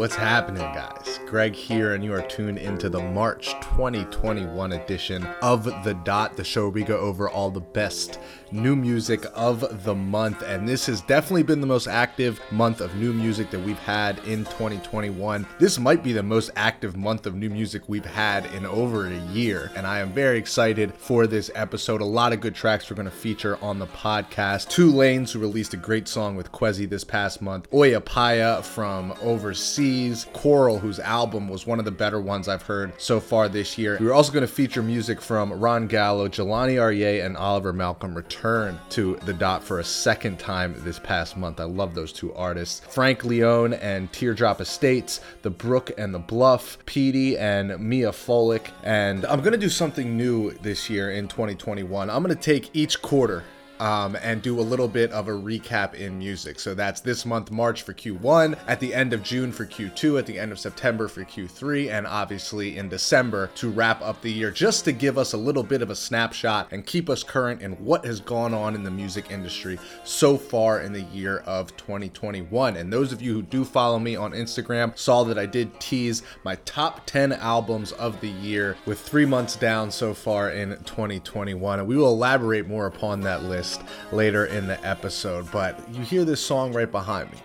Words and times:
What's 0.00 0.14
happening, 0.14 0.62
guys? 0.62 0.99
Greg 1.26 1.54
here, 1.54 1.94
and 1.94 2.04
you 2.04 2.12
are 2.12 2.22
tuned 2.22 2.58
into 2.58 2.88
the 2.88 3.00
March 3.00 3.52
2021 3.62 4.72
edition 4.72 5.24
of 5.42 5.64
The 5.84 5.94
Dot, 6.04 6.36
the 6.36 6.44
show 6.44 6.62
where 6.62 6.70
we 6.70 6.82
go 6.82 6.98
over 6.98 7.30
all 7.30 7.50
the 7.50 7.60
best 7.60 8.18
new 8.52 8.74
music 8.74 9.24
of 9.34 9.84
the 9.84 9.94
month. 9.94 10.42
And 10.42 10.68
this 10.68 10.86
has 10.86 11.00
definitely 11.02 11.44
been 11.44 11.60
the 11.60 11.66
most 11.66 11.86
active 11.86 12.40
month 12.50 12.80
of 12.80 12.94
new 12.96 13.12
music 13.12 13.50
that 13.50 13.60
we've 13.60 13.78
had 13.78 14.18
in 14.20 14.44
2021. 14.44 15.46
This 15.58 15.78
might 15.78 16.02
be 16.02 16.12
the 16.12 16.22
most 16.22 16.50
active 16.56 16.96
month 16.96 17.26
of 17.26 17.34
new 17.34 17.48
music 17.48 17.82
we've 17.86 18.04
had 18.04 18.46
in 18.46 18.66
over 18.66 19.06
a 19.06 19.26
year. 19.28 19.70
And 19.76 19.86
I 19.86 20.00
am 20.00 20.12
very 20.12 20.38
excited 20.38 20.92
for 20.94 21.26
this 21.26 21.50
episode. 21.54 22.00
A 22.00 22.04
lot 22.04 22.32
of 22.32 22.40
good 22.40 22.54
tracks 22.54 22.90
we're 22.90 22.96
going 22.96 23.08
to 23.08 23.14
feature 23.14 23.56
on 23.62 23.78
the 23.78 23.86
podcast. 23.86 24.68
Two 24.68 24.90
Lanes, 24.90 25.32
who 25.32 25.38
released 25.38 25.74
a 25.74 25.76
great 25.76 26.08
song 26.08 26.34
with 26.34 26.50
Quezzy 26.52 26.88
this 26.88 27.04
past 27.04 27.40
month. 27.40 27.68
Oya 27.72 28.00
Paya 28.00 28.64
from 28.64 29.14
overseas. 29.22 30.26
Coral, 30.32 30.78
whose 30.90 30.98
album 30.98 31.48
was 31.48 31.68
one 31.68 31.78
of 31.78 31.84
the 31.84 31.90
better 31.92 32.20
ones 32.20 32.48
I've 32.48 32.62
heard 32.62 32.92
so 33.00 33.20
far 33.20 33.48
this 33.48 33.78
year. 33.78 33.96
We're 34.00 34.12
also 34.12 34.32
going 34.32 34.44
to 34.44 34.52
feature 34.52 34.82
music 34.82 35.20
from 35.20 35.52
Ron 35.52 35.86
Gallo, 35.86 36.26
Jelani 36.26 36.80
Aryeh, 36.80 37.24
and 37.24 37.36
Oliver 37.36 37.72
Malcolm 37.72 38.12
return 38.12 38.76
to 38.88 39.14
the 39.24 39.32
dot 39.32 39.62
for 39.62 39.78
a 39.78 39.84
second 39.84 40.40
time 40.40 40.74
this 40.78 40.98
past 40.98 41.36
month. 41.36 41.60
I 41.60 41.64
love 41.64 41.94
those 41.94 42.12
two 42.12 42.34
artists. 42.34 42.80
Frank 42.92 43.24
Leone 43.24 43.74
and 43.74 44.12
Teardrop 44.12 44.60
Estates, 44.60 45.20
The 45.42 45.50
Brook 45.50 45.92
and 45.96 46.12
the 46.12 46.18
Bluff, 46.18 46.76
Petey 46.86 47.38
and 47.38 47.78
Mia 47.78 48.10
Folick. 48.10 48.72
And 48.82 49.24
I'm 49.26 49.42
going 49.42 49.52
to 49.52 49.58
do 49.58 49.68
something 49.68 50.16
new 50.16 50.50
this 50.54 50.90
year 50.90 51.12
in 51.12 51.28
2021. 51.28 52.10
I'm 52.10 52.20
going 52.20 52.34
to 52.34 52.42
take 52.42 52.68
each 52.74 53.00
quarter 53.00 53.44
um, 53.80 54.16
and 54.22 54.42
do 54.42 54.60
a 54.60 54.62
little 54.62 54.86
bit 54.86 55.10
of 55.10 55.26
a 55.26 55.32
recap 55.32 55.94
in 55.94 56.18
music. 56.18 56.60
So 56.60 56.74
that's 56.74 57.00
this 57.00 57.24
month, 57.24 57.50
March 57.50 57.82
for 57.82 57.94
Q1, 57.94 58.58
at 58.68 58.78
the 58.78 58.94
end 58.94 59.12
of 59.12 59.22
June 59.22 59.50
for 59.50 59.66
Q2, 59.66 60.18
at 60.18 60.26
the 60.26 60.38
end 60.38 60.52
of 60.52 60.60
September 60.60 61.08
for 61.08 61.24
Q3, 61.24 61.90
and 61.90 62.06
obviously 62.06 62.76
in 62.76 62.88
December 62.88 63.48
to 63.56 63.70
wrap 63.70 64.02
up 64.02 64.20
the 64.20 64.30
year, 64.30 64.50
just 64.50 64.84
to 64.84 64.92
give 64.92 65.16
us 65.16 65.32
a 65.32 65.38
little 65.38 65.62
bit 65.62 65.80
of 65.80 65.88
a 65.88 65.96
snapshot 65.96 66.68
and 66.70 66.84
keep 66.84 67.08
us 67.08 67.22
current 67.22 67.62
in 67.62 67.72
what 67.72 68.04
has 68.04 68.20
gone 68.20 68.52
on 68.52 68.74
in 68.74 68.82
the 68.84 68.90
music 68.90 69.30
industry 69.30 69.78
so 70.04 70.36
far 70.36 70.80
in 70.82 70.92
the 70.92 71.02
year 71.04 71.38
of 71.38 71.74
2021. 71.78 72.76
And 72.76 72.92
those 72.92 73.12
of 73.12 73.22
you 73.22 73.32
who 73.32 73.42
do 73.42 73.64
follow 73.64 73.98
me 73.98 74.14
on 74.14 74.32
Instagram 74.32 74.96
saw 74.96 75.24
that 75.24 75.38
I 75.38 75.46
did 75.46 75.80
tease 75.80 76.22
my 76.44 76.56
top 76.66 77.06
10 77.06 77.32
albums 77.32 77.92
of 77.92 78.20
the 78.20 78.28
year 78.28 78.76
with 78.84 79.00
three 79.00 79.24
months 79.24 79.56
down 79.56 79.90
so 79.90 80.12
far 80.12 80.50
in 80.50 80.76
2021. 80.84 81.78
And 81.78 81.88
we 81.88 81.96
will 81.96 82.12
elaborate 82.12 82.68
more 82.68 82.86
upon 82.86 83.22
that 83.22 83.44
list 83.44 83.69
later 84.12 84.46
in 84.46 84.66
the 84.66 84.84
episode. 84.86 85.50
But 85.50 85.78
you 85.92 86.02
hear 86.02 86.24
this 86.24 86.44
song 86.44 86.72
right 86.72 86.90
behind 86.90 87.30
me. 87.32 87.38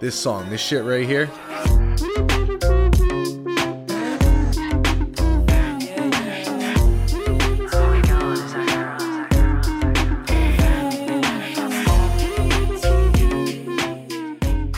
This 0.00 0.14
song, 0.18 0.50
this 0.50 0.60
shit 0.60 0.84
right 0.84 1.06
here. 1.06 1.30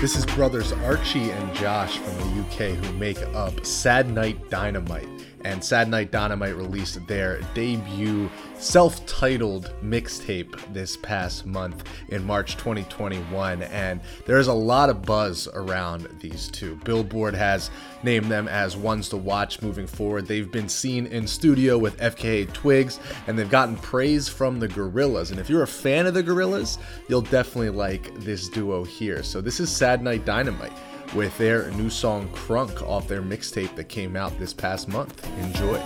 This 0.01 0.17
is 0.17 0.25
brothers 0.27 0.73
Archie 0.73 1.33
and 1.33 1.55
Josh 1.55 1.99
from 1.99 2.15
the 2.17 2.41
UK 2.41 2.77
who 2.77 2.93
make 2.93 3.21
up 3.35 3.67
Sad 3.67 4.09
Night 4.09 4.49
Dynamite. 4.49 5.18
And 5.45 5.63
Sad 5.63 5.89
Night 5.89 6.11
Dynamite 6.11 6.57
released 6.57 7.07
their 7.07 7.41
debut 7.55 8.31
self 8.59 9.05
titled 9.07 9.73
mixtape 9.83 10.57
this 10.73 10.97
past 10.97 11.47
month 11.47 11.85
in 12.09 12.25
March 12.25 12.57
2021. 12.57 13.63
And 13.63 14.01
there's 14.27 14.49
a 14.49 14.53
lot 14.53 14.91
of 14.91 15.03
buzz 15.03 15.49
around 15.55 16.09
these 16.21 16.49
two. 16.49 16.77
Billboard 16.85 17.35
has 17.35 17.71
named 18.03 18.27
them 18.27 18.49
as 18.49 18.77
ones 18.77 19.09
to 19.11 19.17
watch 19.17 19.63
moving 19.63 19.87
forward. 19.87 20.27
They've 20.27 20.51
been 20.51 20.69
seen 20.69 21.07
in 21.07 21.27
studio 21.27 21.79
with 21.79 21.99
FKA 21.99 22.53
Twigs 22.53 22.99
and 23.27 23.39
they've 23.39 23.51
gotten 23.51 23.77
praise 23.77 24.29
from 24.29 24.59
the 24.59 24.69
Gorillaz. 24.69 25.31
And 25.31 25.41
if 25.41 25.49
you're 25.49 25.63
a 25.63 25.67
fan 25.67 26.07
of 26.07 26.15
the 26.15 26.23
Gorillaz, 26.23 26.79
you'll 27.09 27.23
definitely 27.23 27.71
like 27.71 28.15
this 28.21 28.49
duo 28.49 28.85
here. 28.85 29.23
So 29.23 29.41
this 29.41 29.61
is 29.61 29.71
Sad 29.71 30.03
Night 30.03 30.25
Dynamite 30.25 30.73
with 31.15 31.37
their 31.39 31.71
new 31.73 31.91
song 31.91 32.29
Crunk 32.29 32.83
off 32.83 33.09
their 33.09 33.23
mixtape 33.23 33.75
that 33.77 33.89
came 33.89 34.17
out 34.17 34.39
this 34.39 34.53
past 34.53 34.89
month. 34.89 35.27
Enjoy. 35.39 35.83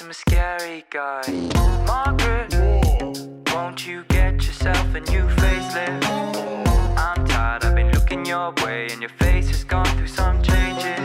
I'm 0.00 0.10
a 0.10 0.14
scary 0.14 0.84
guy. 0.90 1.22
Margaret, 1.86 2.54
won't 3.52 3.86
you 3.86 4.04
yourself 4.68 4.94
a 4.94 5.00
new 5.00 5.26
facelift? 5.36 6.04
I'm 6.98 7.26
tired, 7.26 7.64
I've 7.64 7.74
been 7.74 7.90
looking 7.92 8.26
your 8.26 8.52
way, 8.64 8.88
and 8.90 9.00
your 9.00 9.10
face 9.10 9.48
has 9.48 9.64
gone 9.64 9.86
through 9.96 10.08
some 10.08 10.42
changes. 10.42 10.97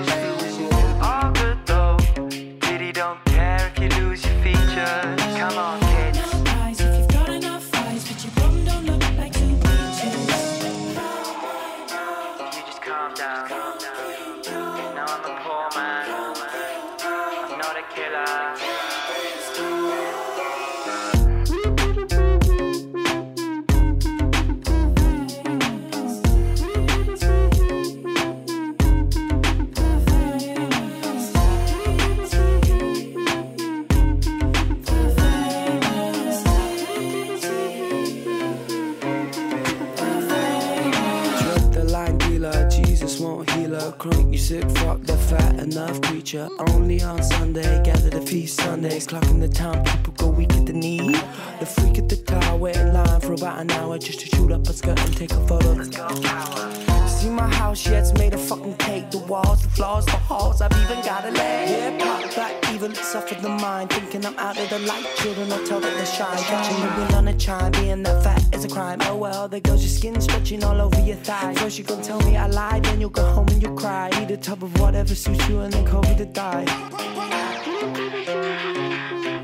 Creature. 46.23 46.47
Only 46.69 47.01
on 47.01 47.21
Sunday, 47.21 47.83
gather 47.83 48.09
the 48.09 48.21
feast 48.21 48.61
Sundays. 48.61 49.05
Clock 49.07 49.25
in 49.25 49.41
the 49.41 49.49
town, 49.49 49.83
people 49.83 50.13
go 50.13 50.27
weak 50.29 50.53
at 50.53 50.65
the 50.65 50.73
knee. 50.73 51.11
The 51.59 51.65
freak 51.65 51.97
at 51.97 52.07
the 52.07 52.15
tower, 52.15 52.57
wait 52.57 52.77
in 52.77 52.93
line 52.93 53.19
for 53.19 53.33
about 53.33 53.59
an 53.59 53.71
hour 53.71 53.97
just 53.97 54.21
to 54.21 54.27
shoot 54.27 54.51
up 54.51 54.65
a 54.67 54.73
skirt 54.73 54.99
and 54.99 55.17
take 55.17 55.31
a 55.31 55.47
photo. 55.47 56.82
See 57.23 57.29
my 57.29 57.47
house, 57.47 57.87
yeah, 57.87 58.01
it's 58.01 58.11
made 58.15 58.33
of 58.33 58.41
fucking 58.41 58.75
cake. 58.75 59.09
The 59.09 59.19
walls, 59.19 59.61
the 59.61 59.69
floors, 59.69 60.05
the 60.05 60.11
halls, 60.11 60.59
I've 60.61 60.73
even 60.73 61.01
got 61.05 61.23
a 61.23 61.31
leg. 61.31 61.69
Yeah, 61.69 61.97
pop 61.97 62.35
back, 62.35 62.73
even 62.73 62.93
suffer 62.95 63.35
the 63.35 63.47
mind. 63.47 63.91
Thinking 63.91 64.25
I'm 64.25 64.37
out 64.37 64.59
of 64.59 64.69
the 64.69 64.79
light, 64.79 65.07
children 65.15 65.49
are 65.49 65.65
told 65.65 65.83
that 65.83 65.95
they're 65.95 66.05
shy. 66.05 66.35
Catching 66.35 66.81
the 66.81 66.87
wind 66.97 67.13
on 67.13 67.29
a 67.29 67.37
chime, 67.37 67.71
being 67.71 68.03
that 68.03 68.23
fat 68.25 68.43
is 68.53 68.65
a 68.65 68.67
crime. 68.67 68.99
Oh 69.03 69.15
well, 69.15 69.47
there 69.47 69.61
goes 69.61 69.81
your 69.81 69.89
skin 69.89 70.19
stretching 70.19 70.65
all 70.65 70.81
over 70.81 70.99
your 70.99 71.15
thigh. 71.15 71.53
First 71.53 71.77
you 71.77 71.85
gon' 71.85 72.01
tell 72.01 72.19
me 72.27 72.35
I 72.35 72.47
lied, 72.47 72.83
then 72.83 72.99
you'll 72.99 73.09
go 73.09 73.23
home 73.31 73.47
and 73.47 73.61
you'll 73.61 73.77
cry. 73.77 74.09
Eat 74.21 74.29
a 74.29 74.35
tub 74.35 74.61
of 74.61 74.77
whatever 74.81 75.15
suits 75.15 75.47
you 75.47 75.61
and 75.61 75.71
then 75.71 75.85
COVID 75.85 76.17
to 76.17 76.25
die. 76.25 76.65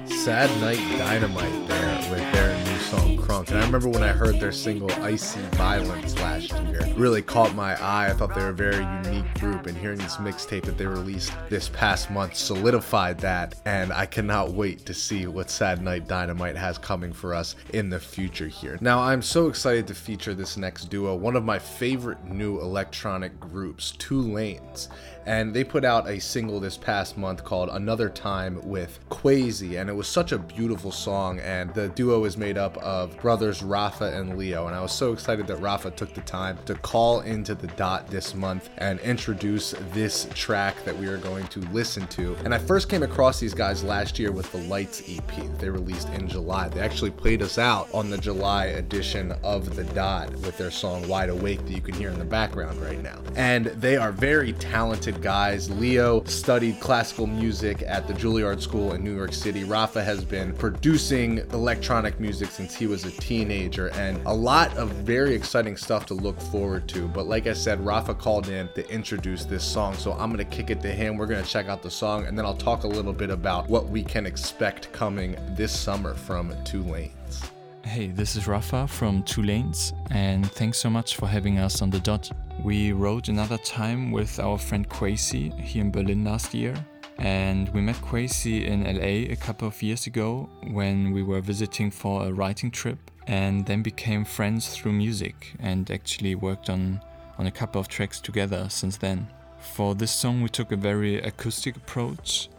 Sad 0.05 0.49
Night 0.59 0.83
Dynamite 0.97 1.67
there 1.69 2.11
with 2.11 2.33
their 2.33 2.48
song 2.89 3.17
Crunk. 3.17 3.49
And 3.49 3.59
I 3.59 3.65
remember 3.65 3.87
when 3.87 4.01
I 4.01 4.07
heard 4.07 4.39
their 4.39 4.51
single 4.51 4.91
Icy 5.03 5.41
Violence 5.51 6.15
last 6.15 6.51
year, 6.69 6.81
really 6.95 7.21
caught 7.21 7.53
my 7.53 7.79
eye. 7.79 8.09
I 8.09 8.13
thought 8.13 8.33
they 8.33 8.41
were 8.41 8.49
a 8.49 8.53
very 8.53 8.83
unique 9.05 9.31
group, 9.39 9.67
and 9.67 9.77
hearing 9.77 9.99
this 9.99 10.17
mixtape 10.17 10.63
that 10.63 10.75
they 10.75 10.87
released 10.87 11.31
this 11.49 11.69
past 11.69 12.09
month 12.09 12.33
solidified 12.33 13.19
that. 13.19 13.53
And 13.65 13.93
I 13.93 14.07
cannot 14.07 14.53
wait 14.53 14.87
to 14.87 14.95
see 14.95 15.27
what 15.27 15.51
Sad 15.51 15.83
Night 15.83 16.07
Dynamite 16.07 16.55
has 16.55 16.79
coming 16.79 17.13
for 17.13 17.35
us 17.35 17.55
in 17.73 17.91
the 17.91 17.99
future 17.99 18.47
here. 18.47 18.79
Now, 18.81 19.01
I'm 19.01 19.21
so 19.21 19.49
excited 19.49 19.85
to 19.87 19.93
feature 19.93 20.33
this 20.33 20.57
next 20.57 20.85
duo, 20.85 21.15
one 21.15 21.35
of 21.35 21.45
my 21.45 21.59
favorite 21.59 22.25
new 22.25 22.59
electronic 22.59 23.39
groups, 23.39 23.91
Two 23.99 24.21
Lanes. 24.21 24.89
And 25.29 25.53
they 25.53 25.63
put 25.63 25.85
out 25.85 26.09
a 26.09 26.19
single 26.19 26.59
this 26.59 26.75
past 26.75 27.15
month 27.15 27.43
called 27.43 27.69
Another 27.69 28.09
Time 28.09 28.59
with 28.67 28.97
Quasi, 29.09 29.75
and 29.75 29.87
it 29.87 29.93
was 29.93 30.07
such 30.07 30.31
a 30.31 30.39
beautiful 30.39 30.91
song. 30.91 31.37
And 31.41 31.71
the 31.75 31.89
duo 31.89 32.25
is 32.25 32.35
made 32.35 32.57
up 32.57 32.75
of 32.77 33.15
brothers 33.21 33.61
Rafa 33.61 34.05
and 34.05 34.39
Leo, 34.39 34.65
and 34.65 34.75
I 34.75 34.81
was 34.81 34.91
so 34.91 35.13
excited 35.13 35.45
that 35.45 35.57
Rafa 35.57 35.91
took 35.91 36.15
the 36.15 36.21
time 36.21 36.57
to 36.65 36.73
call 36.73 37.21
into 37.21 37.53
the 37.53 37.67
dot 37.67 38.07
this 38.07 38.33
month 38.33 38.71
and 38.79 38.99
introduce 39.01 39.75
this 39.93 40.27
track 40.33 40.83
that 40.83 40.97
we 40.97 41.05
are 41.05 41.19
going 41.19 41.45
to 41.49 41.59
listen 41.69 42.07
to. 42.07 42.35
And 42.43 42.51
I 42.51 42.57
first 42.57 42.89
came 42.89 43.03
across 43.03 43.39
these 43.39 43.53
guys 43.53 43.83
last 43.83 44.17
year 44.17 44.31
with 44.31 44.51
the 44.51 44.57
Lights 44.63 45.03
EP 45.07 45.27
that 45.27 45.59
they 45.59 45.69
released 45.69 46.09
in 46.09 46.27
July. 46.27 46.69
They 46.69 46.81
actually 46.81 47.11
played 47.11 47.43
us 47.43 47.59
out 47.59 47.87
on 47.93 48.09
the 48.09 48.17
July 48.17 48.65
edition 48.65 49.33
of 49.43 49.75
the 49.75 49.83
dot 49.83 50.31
with 50.37 50.57
their 50.57 50.71
song 50.71 51.07
Wide 51.07 51.29
Awake 51.29 51.63
that 51.67 51.71
you 51.71 51.81
can 51.81 51.93
hear 51.93 52.09
in 52.09 52.17
the 52.17 52.25
background 52.25 52.81
right 52.81 52.99
now. 52.99 53.21
And 53.35 53.67
they 53.67 53.95
are 53.95 54.11
very 54.11 54.53
talented 54.53 55.18
guys. 55.21 55.69
Leo 55.69 56.23
studied 56.23 56.79
classical 56.79 57.27
music 57.27 57.83
at 57.85 58.07
the 58.07 58.13
Juilliard 58.13 58.61
School 58.61 58.93
in 58.93 59.03
New 59.03 59.15
York 59.15 59.33
City. 59.33 59.63
Rafa 59.63 60.03
has 60.03 60.23
been 60.23 60.53
producing 60.53 61.39
electronic 61.51 62.19
music 62.19 62.49
since 62.49 62.75
he 62.75 62.87
was 62.87 63.05
a 63.05 63.11
teenager, 63.11 63.89
and 63.89 64.21
a 64.25 64.33
lot 64.33 64.75
of 64.77 64.89
very 64.89 65.33
exciting 65.35 65.77
stuff 65.77 66.05
to 66.07 66.13
look 66.13 66.39
forward 66.39 66.87
to. 66.89 67.07
But 67.07 67.27
like 67.27 67.47
I 67.47 67.53
said, 67.53 67.85
Rafa 67.85 68.13
called 68.13 68.49
in 68.49 68.69
to 68.75 68.89
introduce 68.89 69.45
this 69.45 69.63
song, 69.63 69.95
so 69.95 70.13
I'm 70.13 70.31
gonna 70.31 70.45
kick 70.45 70.69
it 70.69 70.81
to 70.81 70.91
him. 70.91 71.17
We're 71.17 71.27
gonna 71.27 71.43
check 71.43 71.67
out 71.67 71.81
the 71.81 71.91
song, 71.91 72.25
and 72.25 72.37
then 72.37 72.45
I'll 72.45 72.57
talk 72.57 72.83
a 72.83 72.87
little 72.87 73.13
bit 73.13 73.29
about 73.29 73.69
what 73.69 73.89
we 73.89 74.03
can 74.03 74.25
expect 74.25 74.91
coming 74.93 75.37
this 75.55 75.77
summer 75.77 76.13
from 76.13 76.53
Two 76.63 76.83
Lanes. 76.83 77.58
Hey, 77.83 78.07
this 78.07 78.35
is 78.35 78.47
Rafa 78.47 78.87
from 78.87 79.23
Two 79.23 79.41
Lanes, 79.41 79.93
and 80.11 80.49
thanks 80.51 80.77
so 80.77 80.89
much 80.89 81.15
for 81.15 81.27
having 81.27 81.57
us 81.57 81.81
on 81.81 81.89
the 81.89 81.99
dot. 81.99 82.29
We 82.63 82.91
wrote 82.91 83.29
another 83.29 83.57
time 83.57 84.11
with 84.11 84.39
our 84.39 84.57
friend 84.57 84.87
Quasi 84.87 85.49
here 85.49 85.81
in 85.81 85.91
Berlin 85.91 86.23
last 86.23 86.53
year, 86.53 86.75
and 87.17 87.67
we 87.69 87.81
met 87.81 87.99
Quasi 88.01 88.67
in 88.67 88.83
LA 88.83 89.31
a 89.31 89.35
couple 89.35 89.67
of 89.67 89.81
years 89.81 90.07
ago 90.07 90.49
when 90.71 91.11
we 91.11 91.23
were 91.23 91.41
visiting 91.41 91.89
for 91.89 92.25
a 92.25 92.31
writing 92.31 92.69
trip, 92.69 92.99
and 93.27 93.65
then 93.65 93.81
became 93.81 94.23
friends 94.23 94.67
through 94.75 94.93
music 94.93 95.53
and 95.59 95.89
actually 95.89 96.35
worked 96.35 96.69
on, 96.69 97.01
on 97.37 97.47
a 97.47 97.51
couple 97.51 97.81
of 97.81 97.87
tracks 97.87 98.19
together 98.19 98.67
since 98.69 98.97
then. 98.97 99.27
For 99.59 99.95
this 99.95 100.11
song, 100.11 100.41
we 100.41 100.49
took 100.49 100.71
a 100.71 100.77
very 100.77 101.17
acoustic 101.21 101.75
approach 101.75 102.49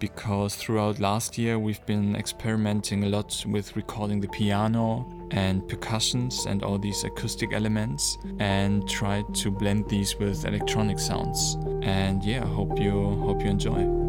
because 0.00 0.56
throughout 0.56 0.98
last 0.98 1.38
year 1.38 1.58
we've 1.58 1.84
been 1.86 2.16
experimenting 2.16 3.04
a 3.04 3.08
lot 3.08 3.44
with 3.46 3.76
recording 3.76 4.20
the 4.20 4.28
piano 4.28 5.06
and 5.30 5.68
percussions 5.68 6.46
and 6.46 6.64
all 6.64 6.78
these 6.78 7.04
acoustic 7.04 7.52
elements 7.52 8.18
and 8.40 8.88
tried 8.88 9.32
to 9.34 9.50
blend 9.50 9.88
these 9.88 10.16
with 10.16 10.44
electronic 10.44 10.98
sounds. 10.98 11.56
And 11.82 12.24
yeah, 12.24 12.44
hope 12.44 12.80
you 12.80 12.90
hope 13.20 13.42
you 13.42 13.50
enjoy. 13.50 13.99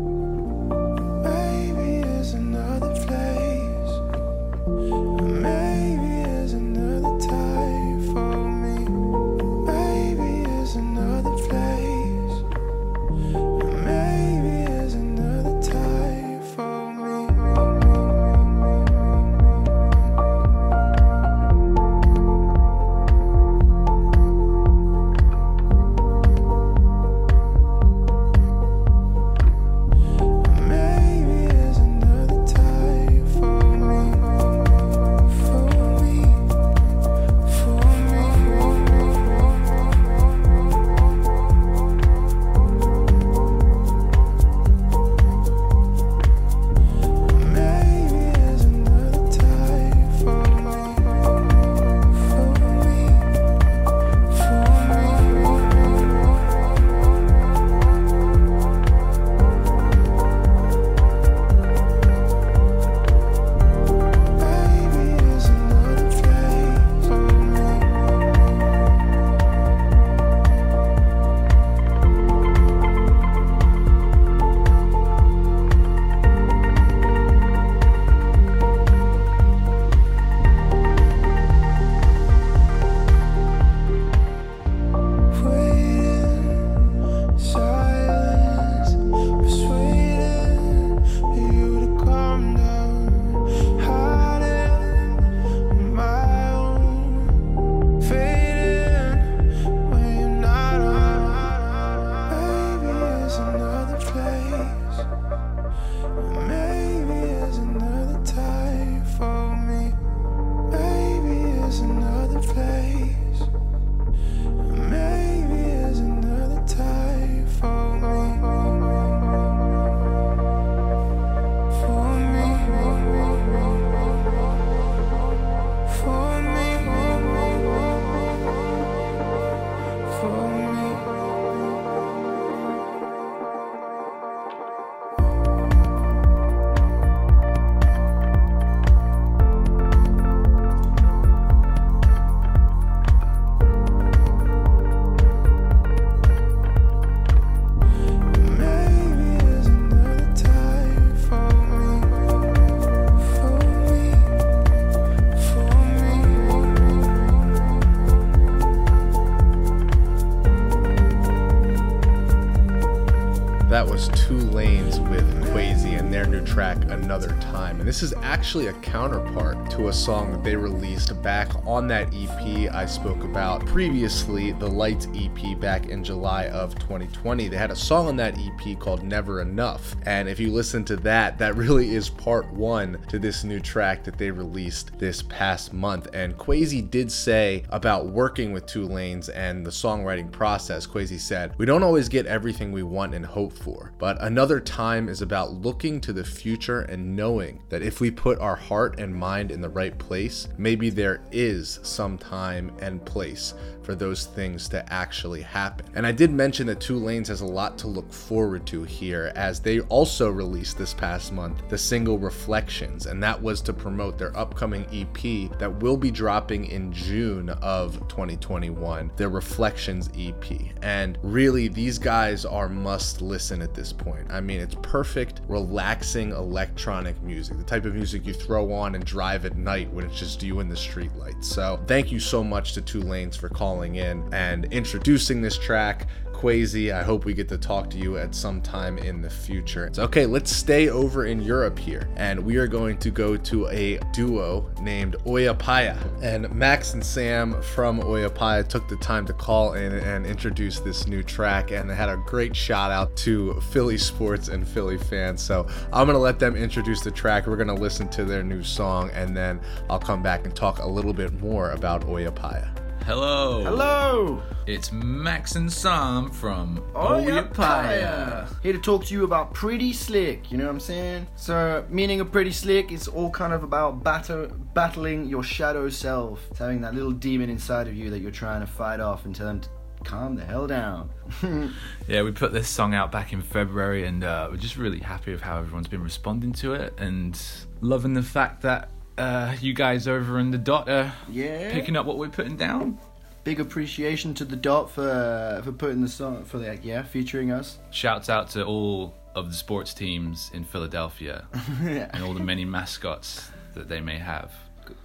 This 167.92 168.04
is 168.04 168.14
actually 168.22 168.68
a 168.68 168.74
counterpart 168.76 169.61
to 169.72 169.88
a 169.88 169.94
song 169.94 170.34
that 170.34 170.44
they 170.44 170.54
released 170.54 171.22
back 171.22 171.50
on 171.66 171.88
that 171.88 172.14
EP 172.14 172.70
I 172.74 172.86
spoke 172.86 173.24
about 173.24 173.66
previously, 173.66 174.52
the 174.52 174.68
Lights 174.68 175.08
EP 175.16 175.58
back 175.62 175.86
in 175.86 176.04
July 176.04 176.48
of 176.48 176.76
2020. 176.76 177.48
They 177.48 177.56
had 177.56 177.72
a 177.72 177.76
song 177.76 178.08
on 178.08 178.18
that 178.18 178.38
EP 178.38 178.78
called 178.78 179.02
Never 179.02 179.40
Enough. 179.40 179.96
And 180.06 180.28
if 180.28 180.42
you 180.42 180.52
listen 180.52 180.84
to 180.86 180.98
that, 180.98 181.38
that 181.38 181.56
really 181.56 181.96
is 181.96 182.10
part 182.10 182.52
one 182.52 183.00
to 183.08 183.18
this 183.18 183.46
new 183.46 183.62
track 183.62 184.04
that 184.04 184.18
they 184.18 184.30
released 184.30 185.00
this 185.00 185.22
past 185.22 185.72
month. 185.72 186.10
And 186.14 186.38
Quasi 186.38 186.82
did 186.82 187.10
say 187.10 187.64
about 187.70 188.08
working 188.08 188.52
with 188.52 188.66
Two 188.66 188.86
Lanes 188.86 189.30
and 189.30 189.66
the 189.66 189.72
songwriting 189.72 190.30
process, 190.32 190.86
Quasi 190.86 191.18
said, 191.18 191.54
We 191.58 191.66
don't 191.66 191.84
always 191.84 192.10
get 192.10 192.26
everything 192.26 192.74
we 192.74 192.84
want 192.84 193.16
and 193.16 193.26
hope 193.26 193.54
for, 193.54 193.94
but 194.00 194.22
another 194.22 194.60
time 194.60 195.08
is 195.08 195.22
about 195.22 195.54
looking 195.54 196.02
to 196.02 196.12
the 196.12 196.26
future 196.26 196.82
and 196.82 197.16
knowing 197.16 197.64
that 197.70 197.82
if 197.82 198.02
we 198.02 198.12
put 198.12 198.38
our 198.40 198.58
heart 198.58 199.00
and 199.00 199.16
mind 199.16 199.52
the 199.62 199.70
right 199.70 199.98
place, 199.98 200.48
maybe 200.58 200.90
there 200.90 201.22
is 201.32 201.80
some 201.84 202.18
time 202.18 202.72
and 202.82 203.04
place 203.06 203.54
for 203.84 203.96
those 203.96 204.26
things 204.26 204.70
to 204.70 204.94
actually 204.94 205.42
happen. 205.42 205.86
And 205.96 206.06
I 206.06 206.12
did 206.12 206.32
mention 206.32 206.68
that 206.68 206.80
Two 206.80 206.98
Lanes 206.98 207.28
has 207.28 207.42
a 207.42 207.46
lot 207.46 207.78
to 207.80 207.88
look 207.88 208.12
forward 208.12 208.66
to 208.68 208.84
here 208.84 209.32
as 209.36 209.60
they 209.60 209.80
also 209.82 210.30
released 210.30 210.78
this 210.78 210.94
past 210.94 211.32
month 211.32 211.68
the 211.70 211.78
single 211.78 212.20
Reflections, 212.20 213.06
and 213.06 213.22
that 213.24 213.42
was 213.42 213.62
to 213.62 213.74
promote 213.74 214.18
their 214.18 214.36
upcoming 214.38 214.86
EP 214.94 215.58
that 215.58 215.82
will 215.82 215.98
be 215.98 216.12
dropping 216.12 216.66
in 216.66 216.94
June 216.94 217.50
of 217.50 217.94
2021, 218.08 219.12
their 219.16 219.30
Reflections 219.30 220.10
EP. 220.18 220.46
And 220.82 221.18
really, 221.24 221.68
these 221.68 221.98
guys 221.98 222.46
are 222.46 222.70
must 222.70 223.22
listen 223.22 223.62
at 223.62 223.74
this 223.74 223.92
point. 223.92 224.30
I 224.30 224.42
mean, 224.42 224.60
it's 224.60 224.76
perfect, 224.82 225.42
relaxing 225.48 226.32
electronic 226.32 227.22
music, 227.24 227.58
the 227.58 227.64
type 227.64 227.86
of 227.86 227.96
music 227.96 228.26
you 228.26 228.34
throw 228.34 228.72
on 228.72 228.96
and 228.96 229.04
drive 229.04 229.46
at 229.52 229.58
night 229.58 229.92
when 229.94 230.06
it's 230.06 230.18
just 230.18 230.42
you 230.42 230.60
in 230.60 230.70
the 230.70 230.76
streetlights. 230.76 231.46
So, 231.46 231.80
thank 231.86 232.12
you 232.12 232.20
so 232.20 232.44
much 232.44 232.74
to 232.74 232.82
Two 232.82 233.02
Lanes 233.02 233.36
for 233.36 233.50
calling 233.50 233.96
in 233.96 234.28
and 234.34 234.66
introducing 234.74 235.42
this 235.42 235.58
track. 235.58 236.08
Quasi, 236.42 236.92
I 236.92 237.04
hope 237.04 237.26
we 237.26 237.36
get 237.36 237.48
to 237.50 237.58
talk 237.60 237.88
to 237.92 238.00
you 238.00 238.18
at 238.18 238.34
some 238.34 238.64
time 238.64 238.98
in 238.98 239.22
the 239.22 239.30
future. 239.30 239.92
So, 239.94 240.02
okay, 240.06 240.26
let's 240.26 240.52
stay 240.52 240.90
over 240.90 241.28
in 241.28 241.40
Europe 241.40 241.78
here, 241.78 242.10
and 242.16 242.40
we 242.40 242.58
are 242.58 242.66
going 242.66 242.98
to 242.98 243.12
go 243.12 243.38
to 243.38 243.68
a 243.68 244.00
duo 244.12 244.68
named 244.82 245.18
Oyapaya. 245.28 245.96
And 246.24 246.52
Max 246.52 246.96
and 246.96 247.06
Sam 247.06 247.62
from 247.62 248.00
Oyapaya 248.02 248.68
took 248.68 248.90
the 248.90 248.96
time 248.96 249.28
to 249.28 249.34
call 249.34 249.74
in 249.74 249.94
and 249.94 250.26
introduce 250.26 250.80
this 250.80 251.06
new 251.06 251.22
track, 251.22 251.70
and 251.70 251.88
they 251.88 251.94
had 251.94 252.10
a 252.10 252.18
great 252.26 252.56
shout 252.56 252.90
out 252.90 253.16
to 253.18 253.62
Philly 253.70 254.00
sports 254.00 254.48
and 254.48 254.68
Philly 254.68 254.98
fans. 254.98 255.44
So, 255.44 255.68
I'm 255.94 256.08
gonna 256.08 256.18
let 256.18 256.40
them 256.40 256.56
introduce 256.56 257.02
the 257.02 257.12
track. 257.12 257.46
We're 257.46 257.56
gonna 257.56 257.76
listen 257.76 258.08
to 258.10 258.26
their 258.26 258.42
new 258.42 258.64
song, 258.64 259.12
and 259.12 259.38
then 259.38 259.62
I'll 259.92 260.00
come 260.00 260.24
back 260.24 260.46
and 260.46 260.56
talk 260.56 260.80
a 260.80 260.88
little 260.88 261.14
bit 261.14 261.40
more 261.40 261.70
about 261.70 262.02
Oyapaya. 262.08 262.81
Hello. 263.06 263.64
Hello! 263.64 264.44
It's 264.68 264.92
Max 264.92 265.56
and 265.56 265.72
Sam 265.74 266.30
from 266.30 266.78
Oyapaya! 266.94 267.50
Oyapaya. 267.52 268.62
Here 268.62 268.74
to 268.74 268.80
talk 268.80 269.06
to 269.06 269.14
you 269.14 269.24
about 269.24 269.54
Pretty 269.56 269.92
Slick, 269.92 270.52
you 270.52 270.58
know 270.58 270.66
what 270.66 270.72
I'm 270.72 270.80
saying? 270.80 271.28
So, 271.36 271.84
meaning 271.90 272.22
of 272.22 272.32
Pretty 272.32 272.52
Slick 272.52 272.92
is 272.92 273.08
all 273.08 273.32
kind 273.32 273.54
of 273.54 273.64
about 273.64 274.04
batter, 274.04 274.48
battling 274.76 275.26
your 275.26 275.42
shadow 275.42 275.90
self. 275.90 276.46
It's 276.52 276.60
having 276.60 276.80
that 276.82 276.94
little 276.94 277.12
demon 277.12 277.50
inside 277.50 277.88
of 277.88 277.96
you 277.96 278.12
that 278.12 278.20
you're 278.20 278.30
trying 278.32 278.62
to 278.62 278.68
fight 278.68 279.00
off 279.00 279.26
and 279.26 279.36
tell 279.36 279.48
them 279.48 279.62
to 279.62 279.70
calm 280.04 280.36
the 280.36 280.46
hell 280.46 280.68
down. 280.68 281.10
Yeah, 282.08 282.24
we 282.24 282.32
put 282.32 282.52
this 282.52 282.68
song 282.70 282.94
out 282.94 283.12
back 283.12 283.34
in 283.34 283.42
February, 283.42 284.06
and 284.06 284.24
uh, 284.24 284.48
we're 284.52 284.58
just 284.58 284.78
really 284.78 285.00
happy 285.00 285.32
with 285.32 285.42
how 285.42 285.58
everyone's 285.58 285.88
been 285.88 286.04
responding 286.04 286.52
to 286.54 286.74
it, 286.74 286.94
and 287.00 287.42
loving 287.82 288.14
the 288.14 288.24
fact 288.24 288.62
that 288.62 288.90
uh, 289.22 289.54
you 289.62 289.74
guys 289.74 290.08
over 290.08 290.40
in 290.40 290.52
the 290.52 290.58
dot 290.58 290.90
are 290.90 291.14
Yeah. 291.30 291.72
picking 291.72 291.96
up 291.96 292.06
what 292.06 292.18
we're 292.18 292.30
putting 292.30 292.58
down. 292.58 292.98
Big 293.44 293.60
appreciation 293.60 294.34
to 294.36 294.46
the 294.46 294.56
Dot 294.56 294.92
for 294.92 295.62
for 295.64 295.72
putting 295.72 296.02
the 296.02 296.08
song 296.08 296.44
for 296.46 296.60
that 296.60 296.84
yeah 296.86 297.02
featuring 297.02 297.52
us. 297.52 297.80
Shouts 297.90 298.30
out 298.30 298.50
to 298.52 298.64
all 298.64 299.16
of 299.34 299.50
the 299.50 299.56
sports 299.56 299.94
teams 299.96 300.52
in 300.54 300.64
Philadelphia 300.64 301.46
and 301.82 302.24
all 302.24 302.34
the 302.36 302.40
many 302.44 302.66
mascots 302.66 303.50
that 303.74 303.88
they 303.88 304.00
may 304.02 304.18
have, 304.20 304.52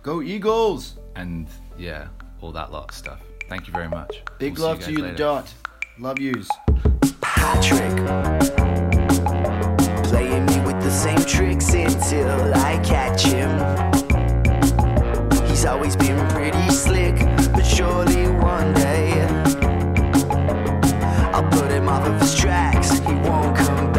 Go 0.03 0.21
Eagles! 0.21 0.97
and 1.15 1.47
yeah, 1.79 2.09
all 2.43 2.53
that 2.53 2.71
lot 2.73 2.91
of 2.91 2.95
stuff. 2.95 3.21
Thank 3.49 3.67
you 3.69 3.73
very 3.73 3.89
much. 3.89 4.23
Big 4.39 4.59
We'll 4.59 4.63
see 4.65 4.69
love 4.69 4.79
to 4.81 4.91
guys 4.91 4.99
you, 4.99 5.03
the. 5.05 5.13
Dot. 5.13 5.55
Love 5.99 6.19
yous. 6.21 6.49
Patrick. 7.23 7.97
Playing 10.11 10.45
me 10.47 10.61
with 10.61 10.83
the 10.83 10.91
same 10.91 11.25
tricks 11.25 11.73
until 11.73 12.53
I 12.55 12.79
catch 12.85 13.23
him. 13.23 13.86
Always 15.67 15.97
been 15.97 16.27
pretty 16.29 16.71
slick, 16.71 17.17
but 17.53 17.65
surely 17.65 18.29
one 18.29 18.73
day 18.75 19.21
I'll 21.35 21.49
put 21.51 21.71
him 21.71 21.89
off 21.89 22.07
of 22.07 22.21
his 22.21 22.35
tracks. 22.35 22.99
He 22.99 23.13
won't 23.13 23.57
come 23.57 23.96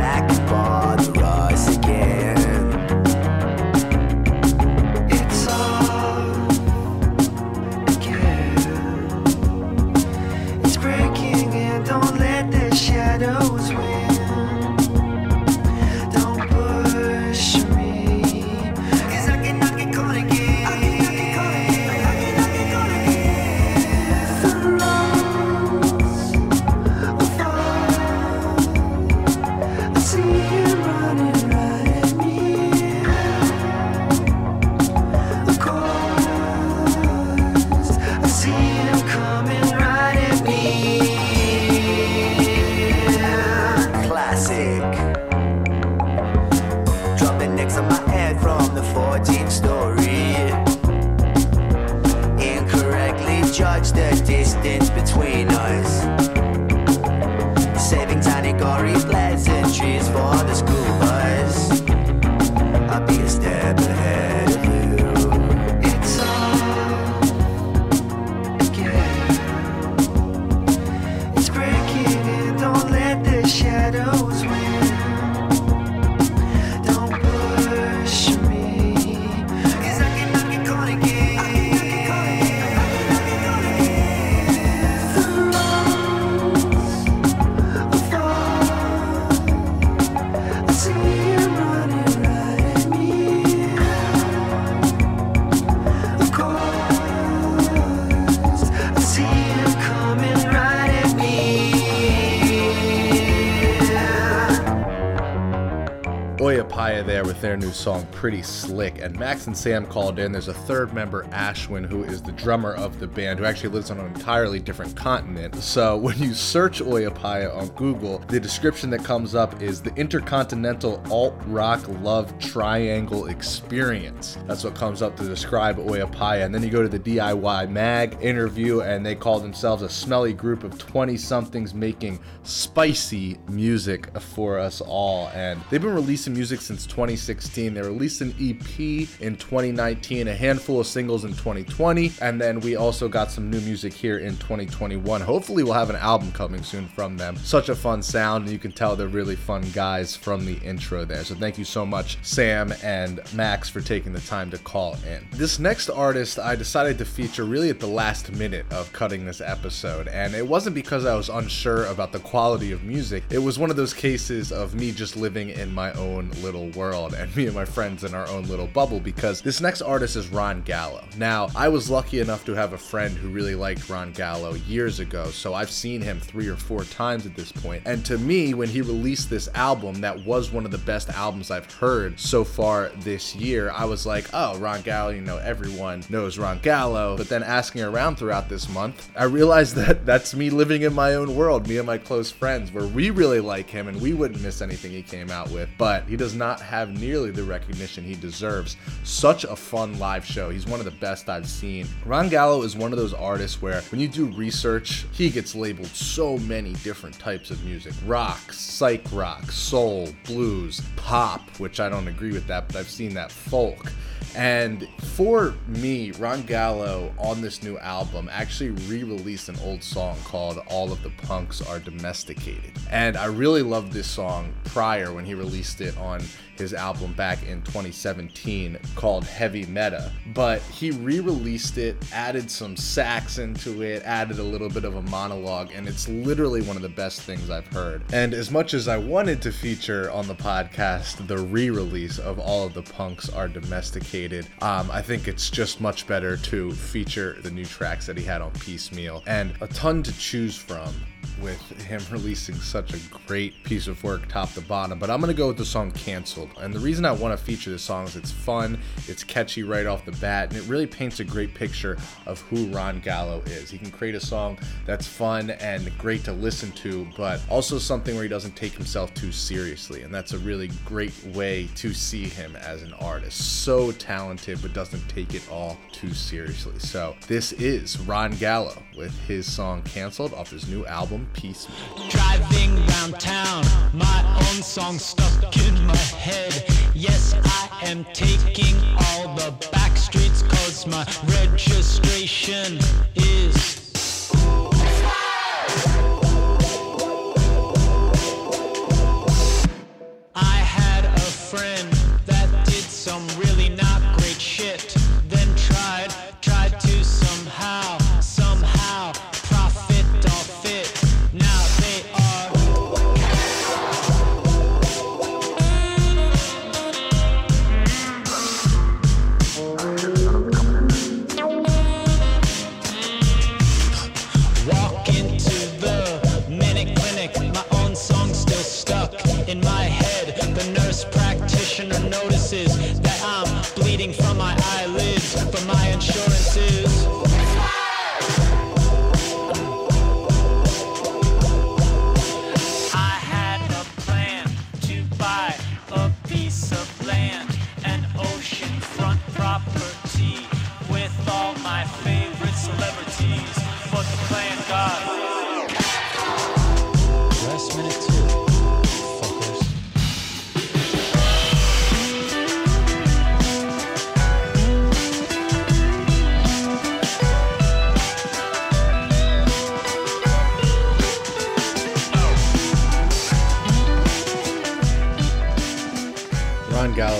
their 107.47 107.55
new 107.55 107.71
song 107.71 108.05
Pretty 108.11 108.41
Slick. 108.41 108.96
And 109.01 109.17
Max 109.17 109.47
and 109.47 109.57
Sam 109.57 109.85
called 109.85 110.19
in. 110.19 110.31
There's 110.31 110.47
a 110.47 110.53
third 110.53 110.93
member, 110.93 111.23
Ashwin, 111.25 111.85
who 111.85 112.03
is 112.03 112.21
the 112.21 112.31
drummer 112.33 112.73
of 112.73 112.99
the 112.99 113.07
band, 113.07 113.39
who 113.39 113.45
actually 113.45 113.69
lives 113.69 113.91
on 113.91 113.99
an 113.99 114.07
entirely 114.07 114.59
different 114.59 114.95
continent. 114.95 115.55
So 115.55 115.97
when 116.07 116.17
you 116.19 116.33
search 116.33 116.79
Oyapaya 116.79 117.55
on 117.55 117.67
Google, 117.69 118.19
the 118.27 118.39
description 118.39 118.89
that 118.91 119.03
comes 119.03 119.35
up 119.35 119.61
is 119.61 119.81
the 119.81 119.93
Intercontinental 119.95 121.03
Alt 121.11 121.35
Rock 121.45 121.87
Love 122.01 122.37
Triangle 122.39 123.27
Experience. 123.27 124.37
That's 124.47 124.63
what 124.63 124.75
comes 124.75 125.01
up 125.01 125.15
to 125.17 125.23
describe 125.23 125.77
Oyapaya. 125.77 126.45
And 126.45 126.53
then 126.53 126.63
you 126.63 126.69
go 126.69 126.81
to 126.81 126.89
the 126.89 126.99
DIY 126.99 127.69
Mag 127.69 128.17
interview, 128.21 128.81
and 128.81 129.05
they 129.05 129.15
call 129.15 129.39
themselves 129.39 129.83
a 129.83 129.89
smelly 129.89 130.33
group 130.33 130.63
of 130.63 130.77
20 130.77 131.17
somethings 131.17 131.73
making 131.73 132.19
spicy 132.43 133.37
music 133.49 134.17
for 134.19 134.59
us 134.59 134.81
all. 134.81 135.29
And 135.29 135.61
they've 135.69 135.81
been 135.81 135.93
releasing 135.93 136.33
music 136.33 136.61
since 136.61 136.85
2016. 136.85 137.73
They 137.73 137.81
released 137.81 138.21
an 138.21 138.33
EP 138.39 138.96
in 139.19 139.35
2019, 139.35 140.27
a 140.27 140.35
handful 140.35 140.79
of 140.79 140.87
singles 140.87 141.23
in 141.23 141.31
2020, 141.31 142.13
and 142.21 142.39
then 142.39 142.59
we 142.59 142.75
also 142.75 143.07
got 143.07 143.31
some 143.31 143.49
new 143.49 143.59
music 143.61 143.93
here 143.93 144.17
in 144.17 144.37
2021. 144.37 145.21
Hopefully, 145.21 145.63
we'll 145.63 145.73
have 145.73 145.89
an 145.89 145.95
album 145.95 146.31
coming 146.31 146.63
soon 146.63 146.87
from 146.87 147.17
them. 147.17 147.35
Such 147.37 147.69
a 147.69 147.75
fun 147.75 148.01
sound, 148.01 148.45
and 148.45 148.53
you 148.53 148.59
can 148.59 148.71
tell 148.71 148.95
they're 148.95 149.07
really 149.07 149.35
fun 149.35 149.63
guys 149.73 150.15
from 150.15 150.45
the 150.45 150.57
intro 150.59 151.05
there. 151.05 151.23
So, 151.23 151.35
thank 151.35 151.57
you 151.57 151.65
so 151.65 151.85
much, 151.85 152.17
Sam 152.21 152.73
and 152.83 153.21
Max, 153.33 153.69
for 153.69 153.81
taking 153.81 154.13
the 154.13 154.21
time 154.21 154.49
to 154.51 154.57
call 154.57 154.97
in. 155.05 155.27
This 155.31 155.59
next 155.59 155.89
artist 155.89 156.39
I 156.39 156.55
decided 156.55 156.97
to 156.97 157.05
feature 157.05 157.43
really 157.43 157.69
at 157.69 157.79
the 157.79 157.87
last 157.87 158.31
minute 158.31 158.65
of 158.71 158.91
cutting 158.93 159.25
this 159.25 159.41
episode, 159.41 160.07
and 160.07 160.33
it 160.33 160.47
wasn't 160.47 160.75
because 160.75 161.05
I 161.05 161.15
was 161.15 161.29
unsure 161.29 161.85
about 161.85 162.11
the 162.11 162.19
quality 162.19 162.71
of 162.71 162.83
music. 162.83 163.23
It 163.29 163.39
was 163.39 163.59
one 163.59 163.69
of 163.69 163.75
those 163.75 163.93
cases 163.93 164.51
of 164.51 164.75
me 164.75 164.91
just 164.91 165.17
living 165.17 165.49
in 165.49 165.73
my 165.73 165.91
own 165.93 166.29
little 166.41 166.69
world 166.71 167.13
and 167.13 167.33
me 167.35 167.45
and 167.45 167.55
my 167.55 167.65
friends 167.65 168.03
in 168.03 168.13
our 168.13 168.27
own 168.27 168.43
little 168.43 168.67
bubble 168.77 168.99
because 168.99 169.41
this 169.41 169.59
next 169.59 169.81
artist 169.81 170.15
is 170.15 170.27
Ron 170.27 170.61
Gallo. 170.61 171.03
Now, 171.17 171.47
I 171.55 171.67
was 171.67 171.89
lucky 171.89 172.19
enough 172.19 172.45
to 172.45 172.53
have 172.53 172.73
a 172.73 172.77
friend 172.77 173.17
who 173.17 173.27
really 173.29 173.55
liked 173.55 173.89
Ron 173.89 174.11
Gallo 174.11 174.53
years 174.53 174.99
ago, 174.99 175.31
so 175.31 175.55
I've 175.55 175.71
seen 175.71 175.99
him 175.99 176.19
three 176.19 176.47
or 176.47 176.55
four 176.55 176.83
times 176.83 177.25
at 177.25 177.35
this 177.35 177.51
point. 177.51 177.81
And 177.87 178.05
to 178.05 178.19
me, 178.19 178.53
when 178.53 178.69
he 178.69 178.81
released 178.81 179.31
this 179.31 179.49
album, 179.55 179.95
that 180.01 180.23
was 180.23 180.51
one 180.51 180.63
of 180.63 180.69
the 180.69 180.77
best 180.77 181.09
albums 181.09 181.49
I've 181.49 181.73
heard 181.73 182.19
so 182.19 182.43
far 182.43 182.89
this 182.99 183.35
year. 183.35 183.71
I 183.71 183.85
was 183.85 184.05
like, 184.05 184.27
oh, 184.31 184.59
Ron 184.59 184.83
Gallo, 184.83 185.09
you 185.09 185.21
know, 185.21 185.37
everyone 185.37 186.03
knows 186.11 186.37
Ron 186.37 186.59
Gallo. 186.59 187.17
But 187.17 187.29
then 187.29 187.41
asking 187.41 187.81
around 187.81 188.17
throughout 188.17 188.47
this 188.47 188.69
month, 188.69 189.09
I 189.17 189.23
realized 189.23 189.75
that 189.77 190.05
that's 190.05 190.35
me 190.35 190.51
living 190.51 190.83
in 190.83 190.93
my 190.93 191.15
own 191.15 191.35
world, 191.35 191.67
me 191.67 191.77
and 191.77 191.87
my 191.87 191.97
close 191.97 192.29
friends, 192.29 192.71
where 192.71 192.85
we 192.85 193.09
really 193.09 193.39
like 193.39 193.71
him 193.71 193.87
and 193.87 193.99
we 193.99 194.13
wouldn't 194.13 194.43
miss 194.43 194.61
anything 194.61 194.91
he 194.91 195.01
came 195.01 195.31
out 195.31 195.49
with. 195.49 195.67
But 195.79 196.03
he 196.03 196.15
does 196.15 196.35
not 196.35 196.61
have 196.61 196.91
nearly 197.01 197.31
the 197.31 197.43
recognition 197.43 198.03
he 198.03 198.13
deserves. 198.13 198.66
Such 199.03 199.43
a 199.43 199.55
fun 199.55 199.97
live 199.99 200.25
show. 200.25 200.49
He's 200.49 200.65
one 200.65 200.79
of 200.79 200.85
the 200.85 200.91
best 200.91 201.29
I've 201.29 201.47
seen. 201.47 201.87
Ron 202.05 202.27
Gallo 202.27 202.63
is 202.63 202.75
one 202.75 202.91
of 202.91 202.97
those 202.97 203.13
artists 203.13 203.61
where 203.61 203.81
when 203.83 204.01
you 204.01 204.07
do 204.07 204.25
research, 204.27 205.05
he 205.13 205.29
gets 205.29 205.55
labeled 205.55 205.87
so 205.87 206.37
many 206.39 206.73
different 206.73 207.17
types 207.19 207.51
of 207.51 207.63
music 207.63 207.93
rock, 208.05 208.51
psych 208.51 209.05
rock, 209.11 209.51
soul, 209.51 210.09
blues, 210.25 210.81
pop, 210.95 211.41
which 211.59 211.79
I 211.79 211.89
don't 211.89 212.07
agree 212.07 212.31
with 212.31 212.47
that, 212.47 212.67
but 212.67 212.75
I've 212.75 212.89
seen 212.89 213.13
that 213.13 213.31
folk. 213.31 213.91
And 214.35 214.87
for 214.99 215.55
me, 215.67 216.11
Ron 216.11 216.43
Gallo 216.43 217.11
on 217.17 217.41
this 217.41 217.63
new 217.63 217.77
album 217.79 218.29
actually 218.31 218.69
re 218.69 219.03
released 219.03 219.49
an 219.49 219.57
old 219.63 219.81
song 219.81 220.15
called 220.23 220.59
All 220.67 220.91
of 220.91 221.01
the 221.01 221.09
Punks 221.09 221.59
Are 221.61 221.79
Domesticated. 221.79 222.71
And 222.91 223.17
I 223.17 223.25
really 223.25 223.63
loved 223.63 223.93
this 223.93 224.07
song 224.07 224.53
prior 224.65 225.11
when 225.11 225.25
he 225.25 225.33
released 225.33 225.81
it 225.81 225.97
on 225.97 226.21
his 226.59 226.73
album 226.73 227.13
back 227.13 227.43
in 227.43 227.61
2017 227.63 228.77
called 228.95 229.25
Heavy 229.25 229.65
Meta. 229.65 230.11
But 230.33 230.61
he 230.63 230.91
re 230.91 231.19
released 231.19 231.77
it, 231.77 231.97
added 232.13 232.49
some 232.49 232.75
sax 232.75 233.37
into 233.37 233.81
it, 233.81 234.03
added 234.03 234.39
a 234.39 234.43
little 234.43 234.69
bit 234.69 234.85
of 234.85 234.95
a 234.95 235.01
monologue, 235.03 235.71
and 235.73 235.87
it's 235.87 236.07
literally 236.07 236.61
one 236.61 236.75
of 236.75 236.81
the 236.81 236.89
best 236.89 237.21
things 237.21 237.49
I've 237.49 237.67
heard. 237.67 238.03
And 238.13 238.33
as 238.33 238.51
much 238.51 238.73
as 238.73 238.87
I 238.87 238.97
wanted 238.97 239.41
to 239.43 239.51
feature 239.51 240.11
on 240.11 240.27
the 240.27 240.35
podcast 240.35 241.25
the 241.27 241.37
re 241.37 241.69
release 241.69 242.19
of 242.19 242.39
All 242.39 242.65
of 242.65 242.73
the 242.73 242.83
Punks 242.83 243.29
Are 243.29 243.47
Domesticated, 243.47 244.47
um, 244.61 244.89
I 244.91 245.01
think 245.01 245.27
it's 245.27 245.49
just 245.49 245.81
much 245.81 246.07
better 246.07 246.37
to 246.37 246.71
feature 246.71 247.37
the 247.41 247.51
new 247.51 247.65
tracks 247.65 248.05
that 248.07 248.17
he 248.17 248.23
had 248.23 248.41
on 248.41 248.51
Piecemeal 248.51 249.23
and 249.27 249.53
a 249.61 249.67
ton 249.67 250.03
to 250.03 250.17
choose 250.17 250.55
from 250.55 250.93
with 251.41 251.61
him 251.81 252.01
releasing 252.11 252.55
such 252.55 252.93
a 252.93 252.97
great 253.27 253.63
piece 253.63 253.87
of 253.87 254.03
work 254.03 254.27
top 254.27 254.53
to 254.53 254.61
bottom. 254.61 254.99
But 254.99 255.09
I'm 255.09 255.19
gonna 255.19 255.33
go 255.33 255.47
with 255.47 255.57
the 255.57 255.65
song 255.65 255.91
Cancelled. 255.91 256.49
And 256.59 256.73
the 256.73 256.79
reason 256.79 257.05
I 257.05 257.11
want 257.11 257.37
to 257.37 257.43
feature 257.43 257.69
this 257.69 257.81
song 257.81 258.05
is 258.05 258.15
it's 258.15 258.31
fun, 258.31 258.79
it's 259.07 259.23
catchy 259.23 259.63
right 259.63 259.85
off 259.85 260.05
the 260.05 260.11
bat, 260.13 260.49
and 260.49 260.57
it 260.57 260.67
really 260.67 260.87
paints 260.87 261.19
a 261.19 261.23
great 261.23 261.53
picture 261.53 261.97
of 262.25 262.41
who 262.41 262.67
Ron 262.67 262.99
Gallo 262.99 263.41
is. 263.45 263.69
He 263.69 263.77
can 263.77 263.91
create 263.91 264.15
a 264.15 264.19
song 264.19 264.59
that's 264.85 265.07
fun 265.07 265.49
and 265.49 265.95
great 265.97 266.23
to 266.25 266.33
listen 266.33 266.71
to, 266.73 267.07
but 267.17 267.41
also 267.49 267.77
something 267.77 268.15
where 268.15 268.23
he 268.23 268.29
doesn't 268.29 268.55
take 268.55 268.73
himself 268.73 269.13
too 269.13 269.31
seriously. 269.31 270.03
And 270.03 270.13
that's 270.13 270.33
a 270.33 270.39
really 270.39 270.69
great 270.85 271.13
way 271.33 271.67
to 271.75 271.93
see 271.93 272.25
him 272.25 272.55
as 272.57 272.83
an 272.83 272.93
artist. 272.93 273.63
So 273.63 273.91
talented, 273.91 274.61
but 274.61 274.73
doesn't 274.73 275.07
take 275.09 275.33
it 275.33 275.49
all 275.49 275.77
too 275.91 276.13
seriously. 276.13 276.79
So 276.79 277.15
this 277.27 277.53
is 277.53 277.99
Ron 278.01 278.35
Gallo 278.35 278.83
with 278.95 279.17
his 279.27 279.51
song 279.51 279.81
Cancelled 279.83 280.33
off 280.33 280.51
his 280.51 280.67
new 280.67 280.85
album 280.85 281.16
Peace. 281.33 281.67
Driving 282.09 282.75
round 282.87 283.19
town, 283.19 283.63
my 283.93 284.23
own 284.49 284.61
song 284.61 284.99
stuck 284.99 285.57
in 285.57 285.85
my 285.85 285.95
head. 285.95 286.65
Yes, 286.93 287.35
I 287.43 287.89
am 287.89 288.05
taking 288.13 288.75
all 288.97 289.35
the 289.35 289.51
back 289.71 289.97
streets 289.97 290.43
cause 290.43 290.85
my 290.85 291.05
registration 291.27 292.79
is. 293.15 293.86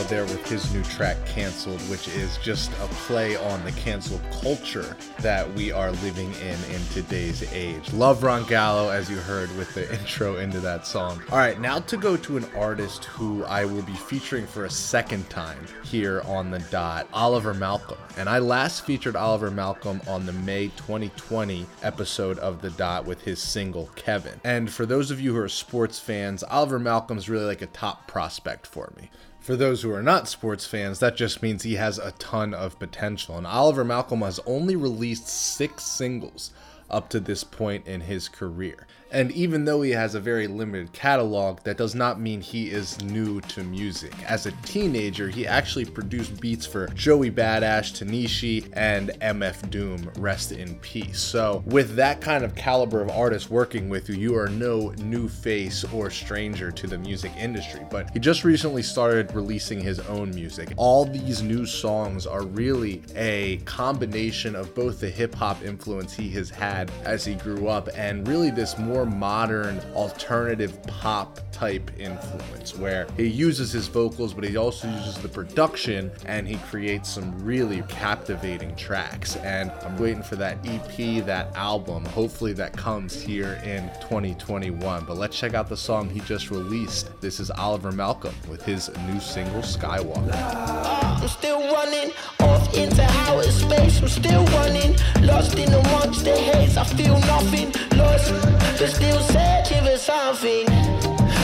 There 0.09 0.23
with 0.23 0.47
his 0.47 0.73
new 0.73 0.83
track 0.83 1.17
Cancelled, 1.25 1.81
which 1.89 2.07
is 2.07 2.37
just 2.37 2.71
a 2.73 2.87
play 3.05 3.35
on 3.35 3.63
the 3.63 3.71
cancel 3.73 4.19
culture 4.41 4.95
that 5.19 5.51
we 5.53 5.71
are 5.71 5.91
living 5.91 6.31
in 6.33 6.57
in 6.73 6.81
today's 6.93 7.43
age. 7.53 7.91
Love 7.93 8.23
Ron 8.23 8.45
Gallo, 8.45 8.89
as 8.89 9.09
you 9.09 9.17
heard 9.17 9.55
with 9.57 9.73
the 9.73 9.91
intro 9.99 10.37
into 10.37 10.59
that 10.59 10.85
song. 10.85 11.21
All 11.31 11.37
right, 11.37 11.59
now 11.59 11.79
to 11.79 11.97
go 11.97 12.15
to 12.17 12.37
an 12.37 12.45
artist 12.55 13.05
who 13.05 13.43
I 13.45 13.65
will 13.65 13.81
be 13.81 13.93
featuring 13.93 14.47
for 14.47 14.65
a 14.65 14.69
second 14.69 15.29
time 15.29 15.65
here 15.83 16.21
on 16.25 16.51
the 16.51 16.59
dot, 16.59 17.07
Oliver 17.13 17.53
Malcolm. 17.53 17.97
And 18.17 18.29
I 18.29 18.39
last 18.39 18.85
featured 18.85 19.15
Oliver 19.15 19.51
Malcolm 19.51 20.01
on 20.07 20.25
the 20.25 20.33
May 20.33 20.69
2020 20.69 21.65
episode 21.83 22.39
of 22.39 22.61
the 22.61 22.71
dot 22.71 23.05
with 23.05 23.21
his 23.21 23.41
single 23.41 23.89
Kevin. 23.95 24.39
And 24.43 24.71
for 24.71 24.85
those 24.85 25.11
of 25.11 25.19
you 25.19 25.33
who 25.33 25.39
are 25.39 25.49
sports 25.49 25.99
fans, 25.99 26.43
Oliver 26.43 26.79
Malcolm's 26.79 27.29
really 27.29 27.45
like 27.45 27.61
a 27.61 27.67
top 27.67 28.07
prospect 28.07 28.65
for 28.65 28.93
me. 28.97 29.09
For 29.47 29.55
those 29.55 29.81
who 29.81 29.93
are 29.93 30.03
not 30.03 30.27
sports 30.27 30.65
fans, 30.65 30.99
that 30.99 31.15
just 31.15 31.41
means 31.41 31.63
he 31.63 31.75
has 31.75 31.99
a 31.99 32.11
ton 32.19 32.53
of 32.53 32.77
potential. 32.79 33.37
And 33.37 33.47
Oliver 33.47 33.85
Malcolm 33.85 34.19
has 34.19 34.41
only 34.45 34.75
released 34.75 35.29
six 35.29 35.85
singles 35.85 36.51
up 36.89 37.07
to 37.11 37.21
this 37.21 37.45
point 37.45 37.87
in 37.87 38.01
his 38.01 38.27
career. 38.27 38.85
And 39.11 39.31
even 39.31 39.65
though 39.65 39.81
he 39.81 39.91
has 39.91 40.15
a 40.15 40.19
very 40.19 40.47
limited 40.47 40.91
catalog, 40.91 41.61
that 41.63 41.77
does 41.77 41.95
not 41.95 42.19
mean 42.19 42.41
he 42.41 42.69
is 42.69 43.01
new 43.01 43.41
to 43.41 43.63
music. 43.63 44.13
As 44.27 44.45
a 44.45 44.51
teenager, 44.63 45.29
he 45.29 45.47
actually 45.47 45.85
produced 45.85 46.39
beats 46.41 46.65
for 46.65 46.87
Joey 46.87 47.31
Badass, 47.31 47.93
Tinashe, 47.93 48.69
and 48.73 49.09
MF 49.21 49.69
Doom, 49.69 50.11
rest 50.17 50.51
in 50.51 50.75
peace. 50.75 51.19
So, 51.19 51.63
with 51.65 51.95
that 51.95 52.21
kind 52.21 52.43
of 52.43 52.55
caliber 52.55 53.01
of 53.01 53.09
artist 53.09 53.49
working 53.49 53.89
with 53.89 54.09
you, 54.09 54.15
you 54.15 54.37
are 54.37 54.49
no 54.49 54.91
new 54.97 55.27
face 55.29 55.83
or 55.93 56.09
stranger 56.09 56.71
to 56.71 56.87
the 56.87 56.97
music 56.97 57.31
industry. 57.37 57.85
But 57.89 58.09
he 58.11 58.19
just 58.19 58.43
recently 58.43 58.83
started 58.83 59.33
releasing 59.33 59.79
his 59.79 59.99
own 60.01 60.31
music. 60.31 60.73
All 60.77 61.05
these 61.05 61.41
new 61.41 61.65
songs 61.65 62.27
are 62.27 62.43
really 62.43 63.03
a 63.15 63.57
combination 63.65 64.55
of 64.55 64.73
both 64.75 64.99
the 64.99 65.09
hip 65.09 65.33
hop 65.33 65.63
influence 65.63 66.13
he 66.13 66.29
has 66.31 66.49
had 66.49 66.91
as 67.03 67.23
he 67.23 67.35
grew 67.35 67.67
up 67.67 67.89
and 67.95 68.27
really 68.27 68.51
this 68.51 68.77
more 68.77 68.96
more 68.97 69.05
modern 69.05 69.79
alternative 69.93 70.81
pop 70.87 71.39
type 71.51 71.91
influence 71.99 72.75
where 72.75 73.05
he 73.15 73.27
uses 73.27 73.71
his 73.71 73.87
vocals 73.87 74.33
but 74.33 74.43
he 74.43 74.57
also 74.57 74.89
uses 74.89 75.19
the 75.19 75.29
production 75.29 76.09
and 76.25 76.47
he 76.47 76.55
creates 76.69 77.07
some 77.07 77.37
really 77.45 77.83
captivating 77.89 78.75
tracks. 78.75 79.35
And 79.37 79.71
i'm 79.83 79.95
waiting 79.99 80.23
for 80.23 80.35
that 80.37 80.57
ep 80.65 81.25
that 81.27 81.55
album. 81.55 82.05
Hopefully 82.05 82.53
that 82.53 82.75
comes 82.75 83.21
here 83.21 83.61
in 83.63 83.87
2021 84.01 85.05
but 85.05 85.15
let's 85.15 85.37
check 85.37 85.53
out 85.53 85.69
the 85.69 85.77
song 85.77 86.09
he 86.09 86.21
just 86.21 86.49
released. 86.49 87.21
This 87.21 87.39
is 87.39 87.51
oliver 87.51 87.91
malcolm 87.91 88.33
with 88.49 88.63
his 88.63 88.89
new 89.05 89.19
single 89.19 89.61
skywalker 89.61 90.31
ah. 90.33 91.16
I'm 91.21 91.27
still 91.27 91.59
running 91.73 92.11
off 92.41 92.73
into 92.75 93.03
outer 93.27 93.51
space. 93.51 94.01
I'm 94.01 94.07
still 94.07 94.45
running, 94.57 94.95
lost 95.21 95.57
in 95.57 95.73
amongst 95.73 96.23
the 96.23 96.35
haze. 96.35 96.77
I 96.77 96.83
feel 96.83 97.17
nothing, 97.21 97.71
lost, 97.97 98.31
but 98.79 98.89
still 98.89 99.19
searching 99.21 99.83
for 99.83 99.97
something. 99.97 100.65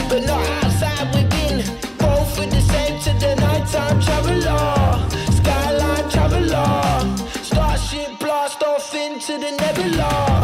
But 0.08 0.22
not 0.26 0.44
outside 0.62 1.08
within. 1.14 1.58
Both 1.98 2.38
with 2.38 2.50
the 2.50 2.60
same 2.60 3.00
to 3.00 3.12
the 3.18 3.34
nighttime 3.36 4.00
traveler. 4.00 5.08
Skyline 5.38 6.08
traveler. 6.10 7.16
Starship 7.42 8.18
blast 8.20 8.62
off 8.62 8.94
into 8.94 9.38
the 9.38 9.50
nebula. 9.60 10.43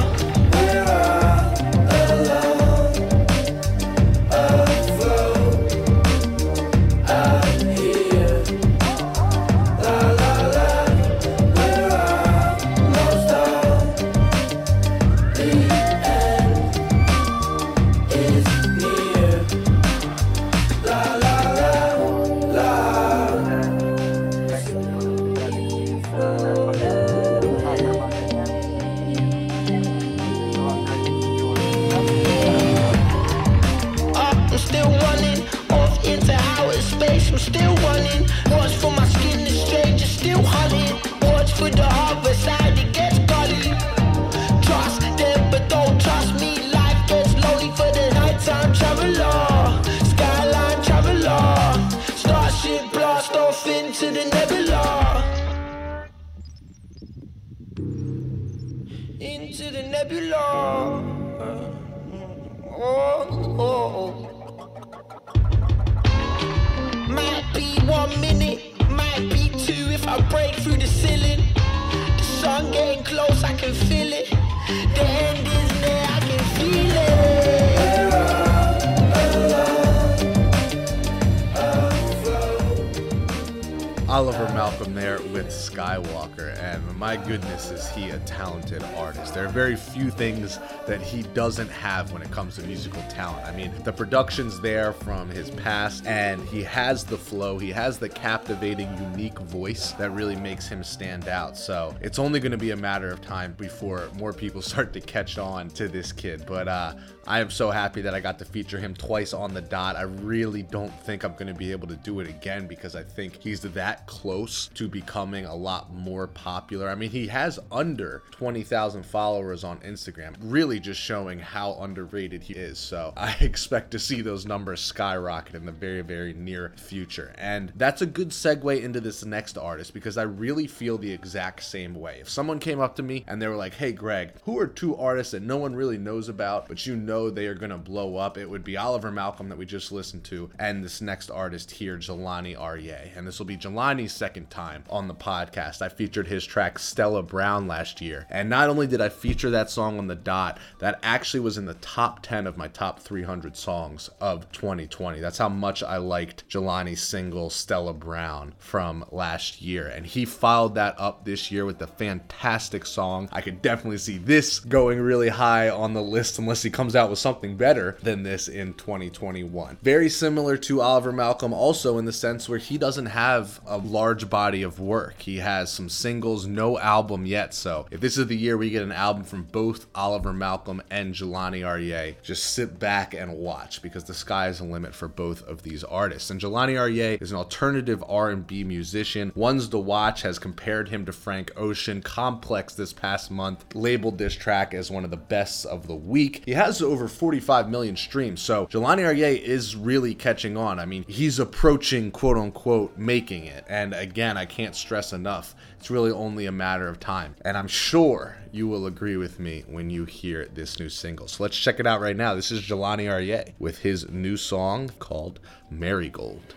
Few 89.92 90.11
things 90.11 90.59
that 90.87 91.00
he 91.00 91.22
doesn't 91.35 91.70
have 91.70 92.12
when 92.12 92.22
it 92.22 92.31
comes 92.31 92.57
to 92.57 92.62
musical 92.62 93.03
talent. 93.09 93.46
I 93.46 93.55
mean, 93.55 93.72
the 93.85 93.92
production's 93.92 94.61
there 94.61 94.92
from 94.92 95.29
his 95.29 95.50
past, 95.50 96.07
and 96.07 96.42
he 96.48 96.62
has 96.62 97.05
the 97.05 97.16
flow, 97.16 97.59
he 97.59 97.70
has 97.70 97.98
the 97.98 98.09
captivating, 98.09 98.88
unique 98.98 99.38
voice 99.38 99.92
that 99.92 100.11
really 100.11 100.37
makes 100.37 100.68
him 100.68 100.83
stand 100.85 101.29
out. 101.29 101.57
So 101.57 101.94
it's 102.00 102.18
only 102.18 102.40
going 102.40 102.53
to 102.53 102.59
be 102.59 102.70
a 102.70 102.76
matter 102.76 103.11
of 103.11 103.20
time 103.20 103.55
before 103.59 104.09
more 104.14 104.33
people 104.33 104.62
start 104.70 104.92
to 104.92 105.00
catch 105.00 105.38
on 105.38 105.68
to 105.70 105.88
this 105.88 106.12
kid. 106.12 106.44
But 106.46 106.68
uh, 106.68 106.94
I 107.26 107.40
am 107.40 107.50
so 107.50 107.70
happy 107.70 108.00
that 108.02 108.14
I 108.14 108.20
got 108.20 108.38
to 108.38 108.44
feature 108.44 108.78
him 108.78 108.94
twice 108.94 109.35
on 109.35 109.52
the 109.52 109.61
dot. 109.61 109.94
I 109.94 110.02
really 110.02 110.62
don't 110.62 110.92
think 111.04 111.22
I'm 111.22 111.35
going 111.35 111.46
to 111.48 111.54
be 111.54 111.70
able 111.70 111.87
to 111.88 111.96
do 111.96 112.20
it 112.20 112.28
again 112.28 112.66
because 112.66 112.96
I 112.96 113.02
think 113.02 113.37
he's 113.37 113.61
that 113.61 114.06
close 114.06 114.68
to 114.74 114.88
becoming 114.88 115.44
a 115.44 115.54
lot 115.54 115.92
more 115.92 116.26
popular. 116.26 116.88
I 116.88 116.94
mean, 116.94 117.11
he 117.11 117.26
has 117.28 117.59
under 117.70 118.22
20,000 118.30 119.04
followers 119.04 119.64
on 119.64 119.78
Instagram, 119.80 120.35
really 120.40 120.80
just 120.80 121.00
showing 121.00 121.38
how 121.38 121.74
underrated 121.80 122.42
he 122.42 122.54
is. 122.54 122.78
So 122.78 123.12
I 123.16 123.37
expect 123.40 123.90
to 123.92 123.98
see 123.98 124.22
those 124.22 124.46
numbers 124.46 124.80
skyrocket 124.80 125.54
in 125.54 125.66
the 125.66 125.72
very, 125.72 126.00
very 126.00 126.33
near 126.33 126.72
future. 126.76 127.35
And 127.37 127.72
that's 127.76 128.02
a 128.02 128.06
good 128.06 128.30
segue 128.30 128.83
into 128.83 129.00
this 129.00 129.24
next 129.24 129.59
artist 129.59 129.92
because 129.92 130.16
I 130.16 130.22
really 130.22 130.66
feel 130.66 130.96
the 130.96 131.12
exact 131.12 131.62
same 131.64 131.94
way. 131.94 132.18
If 132.20 132.30
someone 132.30 132.59
came 132.59 132.80
up 132.80 132.96
to 132.96 133.02
me 133.02 133.24
and 133.28 133.40
they 133.40 133.46
were 133.46 133.56
like, 133.56 133.74
hey, 133.74 133.92
Greg, 133.92 134.33
who 134.44 134.59
are 134.59 134.66
two 134.66 134.96
artists 134.96 135.33
that 135.33 135.42
no 135.42 135.59
one 135.59 135.76
really 135.76 135.98
knows 135.98 136.28
about, 136.28 136.66
but 136.66 136.87
you 136.87 136.96
know 136.96 137.10
they 137.11 137.46
are 137.46 137.55
going 137.55 137.70
to 137.70 137.79
blow 137.79 138.16
up, 138.16 138.38
it 138.38 138.49
would 138.49 138.62
be 138.62 138.77
Oliver 138.77 139.11
Malcolm 139.11 139.49
that 139.49 139.59
we 139.59 139.66
just 139.66 139.90
listened 139.90 140.23
to 140.25 140.51
and 140.59 140.85
this 140.85 141.01
next 141.01 141.31
artist 141.31 141.73
here, 141.73 141.96
Jelani 141.96 142.57
Aryeh. 142.57 143.16
And 143.16 143.27
this 143.27 143.38
will 143.38 143.46
be 143.46 143.57
Jelani's 143.57 144.12
second 144.12 144.51
time 144.51 144.85
on 144.88 145.09
the 145.09 145.14
podcast. 145.14 145.83
I 145.83 145.88
featured 145.88 146.29
his 146.29 146.46
track 146.46 146.79
Stella 146.79 147.23
Brown 147.23 147.66
last 147.66 148.01
year. 148.01 148.27
And 148.31 148.49
not 148.49 148.68
only 148.68 148.87
did 148.87 149.01
I 149.01 149.09
feature 149.09 149.51
that 149.51 149.70
song 149.70 149.99
on 149.99 150.07
the 150.07 150.14
dot, 150.14 150.59
that 150.79 151.01
actually 151.03 151.40
was 151.40 151.59
in 151.59 151.64
the 151.64 151.75
top 151.75 152.23
10 152.23 152.46
of 152.46 152.57
my 152.57 152.68
top 152.68 153.01
300 153.01 153.57
songs 153.57 154.11
of 154.20 154.51
2020. 154.53 155.20
That's 155.20 155.38
how 155.38 155.49
much 155.49 155.83
I 155.83 155.96
liked 155.96 156.49
Jelani's 156.49 157.03
single 157.03 157.51
Stella 157.51 157.94
Brown 157.94 158.55
from 158.59 159.05
last 159.11 159.62
year. 159.62 159.88
And 159.88 160.07
he 160.07 160.25
followed 160.25 160.75
that 160.75 160.94
up 160.99 161.25
this 161.25 161.51
year 161.51 161.64
with 161.64 161.79
the 161.79 161.87
fantastic 161.87 162.87
song. 162.87 163.29
I 163.33 163.40
could 163.40 163.62
definitely 163.62 163.99
see 163.99 164.18
this 164.18 164.61
going 164.61 165.01
really 165.01 165.31
high 165.31 165.70
on 165.70 165.94
the 165.94 166.03
list 166.03 166.38
unless 166.38 166.62
he 166.62 166.70
comes 166.70 166.94
out 166.94 166.99
with 167.08 167.18
something 167.18 167.56
better 167.56 167.96
than 168.02 168.22
this 168.22 168.48
in 168.48 168.74
2021. 168.74 169.78
Very 169.82 170.10
similar 170.10 170.56
to 170.58 170.80
Oliver 170.80 171.12
Malcolm, 171.12 171.52
also 171.52 171.96
in 171.98 172.04
the 172.04 172.12
sense 172.12 172.48
where 172.48 172.58
he 172.58 172.76
doesn't 172.76 173.06
have 173.06 173.60
a 173.66 173.78
large 173.78 174.28
body 174.28 174.62
of 174.62 174.80
work. 174.80 175.22
He 175.22 175.38
has 175.38 175.72
some 175.72 175.88
singles, 175.88 176.46
no 176.46 176.78
album 176.78 177.24
yet. 177.24 177.54
So 177.54 177.86
if 177.90 178.00
this 178.00 178.18
is 178.18 178.26
the 178.26 178.36
year 178.36 178.56
we 178.56 178.70
get 178.70 178.82
an 178.82 178.92
album 178.92 179.24
from 179.24 179.44
both 179.44 179.86
Oliver 179.94 180.32
Malcolm 180.32 180.82
and 180.90 181.14
Jelani 181.14 181.60
Aryeh, 181.60 182.16
just 182.22 182.52
sit 182.52 182.78
back 182.78 183.14
and 183.14 183.38
watch 183.38 183.80
because 183.80 184.04
the 184.04 184.14
sky 184.14 184.48
is 184.48 184.58
the 184.58 184.64
limit 184.64 184.94
for 184.94 185.08
both 185.08 185.42
of 185.46 185.62
these 185.62 185.84
artists. 185.84 186.30
And 186.30 186.40
Jelani 186.40 186.74
Aryeh 186.74 187.22
is 187.22 187.30
an 187.30 187.38
alternative 187.38 188.04
R&B 188.08 188.64
musician. 188.64 189.32
Ones 189.34 189.68
to 189.68 189.78
Watch 189.78 190.22
has 190.22 190.38
compared 190.38 190.88
him 190.88 191.06
to 191.06 191.12
Frank 191.12 191.52
Ocean. 191.56 192.02
Complex 192.02 192.74
this 192.74 192.92
past 192.92 193.30
month 193.30 193.64
labeled 193.74 194.18
this 194.18 194.34
track 194.34 194.74
as 194.74 194.90
one 194.90 195.04
of 195.04 195.10
the 195.10 195.16
best 195.16 195.66
of 195.66 195.86
the 195.86 195.94
week. 195.94 196.42
He 196.44 196.52
has 196.52 196.82
over 196.90 197.07
45 197.07 197.70
million 197.70 197.96
streams, 197.96 198.42
so 198.42 198.66
Jelani 198.66 199.03
Aryeh 199.03 199.40
is 199.40 199.76
really 199.76 200.14
catching 200.14 200.57
on. 200.57 200.79
I 200.79 200.87
mean, 200.87 201.05
he's 201.07 201.38
approaching 201.38 202.11
quote 202.11 202.37
unquote 202.37 202.98
making 202.98 203.44
it. 203.44 203.64
And 203.68 203.94
again, 203.94 204.37
I 204.37 204.44
can't 204.44 204.74
stress 204.74 205.12
enough, 205.12 205.55
it's 205.79 205.90
really 205.90 206.11
only 206.11 206.46
a 206.46 206.53
matter 206.53 206.88
of 206.88 206.98
time. 206.98 207.37
And 207.44 207.57
I'm 207.57 207.68
sure 207.68 208.37
you 208.53 208.66
will 208.66 208.87
agree 208.87 209.16
with 209.16 209.38
me 209.38 209.64
when 209.68 209.88
you 209.88 210.05
hear 210.05 210.46
this 210.53 210.81
new 210.81 210.88
single. 210.88 211.29
So 211.29 211.44
let's 211.44 211.57
check 211.57 211.79
it 211.79 211.87
out 211.87 212.00
right 212.00 212.16
now. 212.16 212.35
This 212.35 212.50
is 212.50 212.61
Jelani 212.61 213.07
Aryeh 213.07 213.53
with 213.59 213.79
his 213.79 214.09
new 214.09 214.37
song 214.37 214.90
called 214.98 215.38
Marigold. 215.70 216.55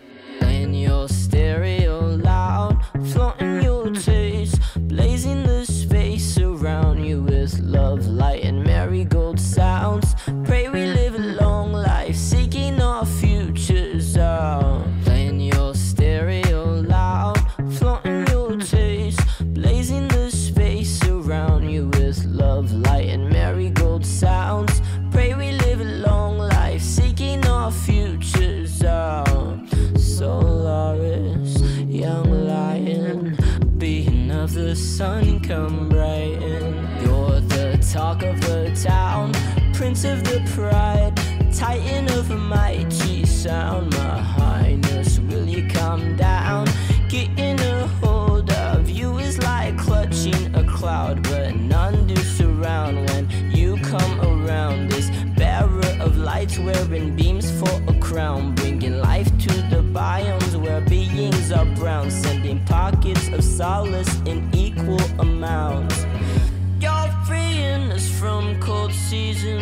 Your 0.74 1.08
stereo 1.08 2.16
loud, 2.16 2.84
flaunting 3.12 3.62
your 3.62 3.90
taste, 3.90 4.60
blazing 4.88 5.42
the 5.44 5.64
space 5.64 6.36
around 6.36 7.02
you 7.04 7.22
with 7.22 7.58
love, 7.60 8.06
light, 8.06 8.42
and 8.42 8.62
marigold 8.64 9.23
sun 34.96 35.40
come 35.40 35.88
brighten. 35.88 36.72
You're 37.02 37.40
the 37.40 37.84
talk 37.92 38.22
of 38.22 38.40
the 38.42 38.70
town, 38.80 39.32
prince 39.72 40.04
of 40.04 40.22
the 40.22 40.40
pride, 40.54 41.16
titan 41.52 42.08
of 42.10 42.30
a 42.30 42.36
mighty 42.36 43.26
sound. 43.26 43.92
My 43.94 44.20
highness, 44.20 45.18
will 45.18 45.48
you 45.48 45.66
come 45.68 46.14
down? 46.14 46.68
Getting 47.08 47.58
a 47.58 47.88
hold 48.02 48.52
of 48.52 48.88
you 48.88 49.18
is 49.18 49.42
like 49.42 49.76
clutching 49.76 50.54
a 50.54 50.62
cloud, 50.62 51.24
but 51.24 51.56
none 51.56 52.06
do 52.06 52.14
surround 52.14 53.10
when 53.10 53.28
you 53.50 53.76
come 53.78 54.20
around. 54.20 54.90
This 54.90 55.10
bearer 55.36 55.90
of 56.00 56.16
lights 56.18 56.56
wearing 56.60 57.16
beams 57.16 57.50
for 57.58 57.82
a 57.88 57.98
crown, 57.98 58.54
bringing 58.54 59.00
life 59.00 59.26
to 59.38 59.54
the 59.70 59.82
biomes 59.92 60.54
where 60.54 60.80
beings 60.82 61.50
are 61.50 61.66
brown, 61.74 62.12
sending 62.12 62.64
pockets 62.64 63.26
of 63.28 63.42
solace 63.42 64.20
in 64.20 64.53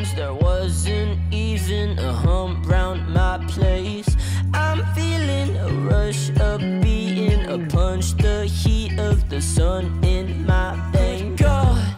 seasons. 0.04 0.14
There 0.14 0.34
wasn't 0.34 1.18
even 1.32 1.98
a 1.98 2.12
hump 2.12 2.68
round 2.68 3.08
my 3.08 3.38
place. 3.48 4.16
I'm 4.54 4.84
feeling 4.94 5.56
a 5.56 5.68
rush 5.88 6.30
of 6.40 6.60
being 6.82 7.46
a 7.48 7.58
punch, 7.68 8.14
the 8.16 8.46
heat 8.46 8.98
of 8.98 9.28
the 9.28 9.40
sun 9.40 10.02
in 10.04 10.46
my 10.46 10.76
veins. 10.92 11.40
God, 11.40 11.96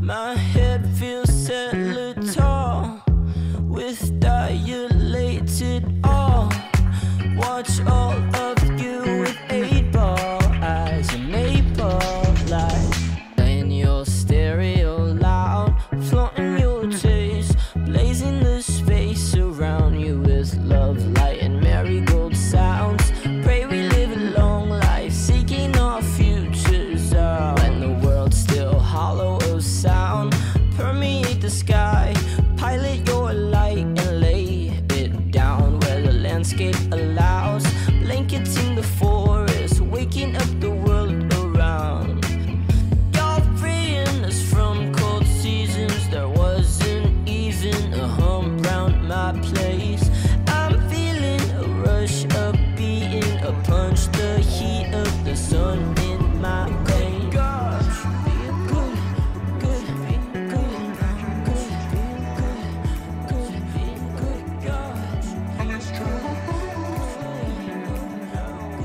my 0.00 0.34
head 0.34 0.86
feels 0.96 1.48
tall 2.34 3.02
with 3.60 4.20
dilated 4.20 5.84
awe. 6.04 6.48
Watch 7.36 7.80
all 7.86 8.14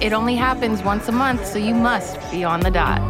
It 0.09 0.13
only 0.13 0.33
happens 0.33 0.81
once 0.81 1.07
a 1.07 1.11
month, 1.11 1.45
so 1.45 1.59
you 1.59 1.75
must 1.75 2.17
be 2.31 2.43
on 2.43 2.61
the 2.61 2.71
dot. 2.71 3.08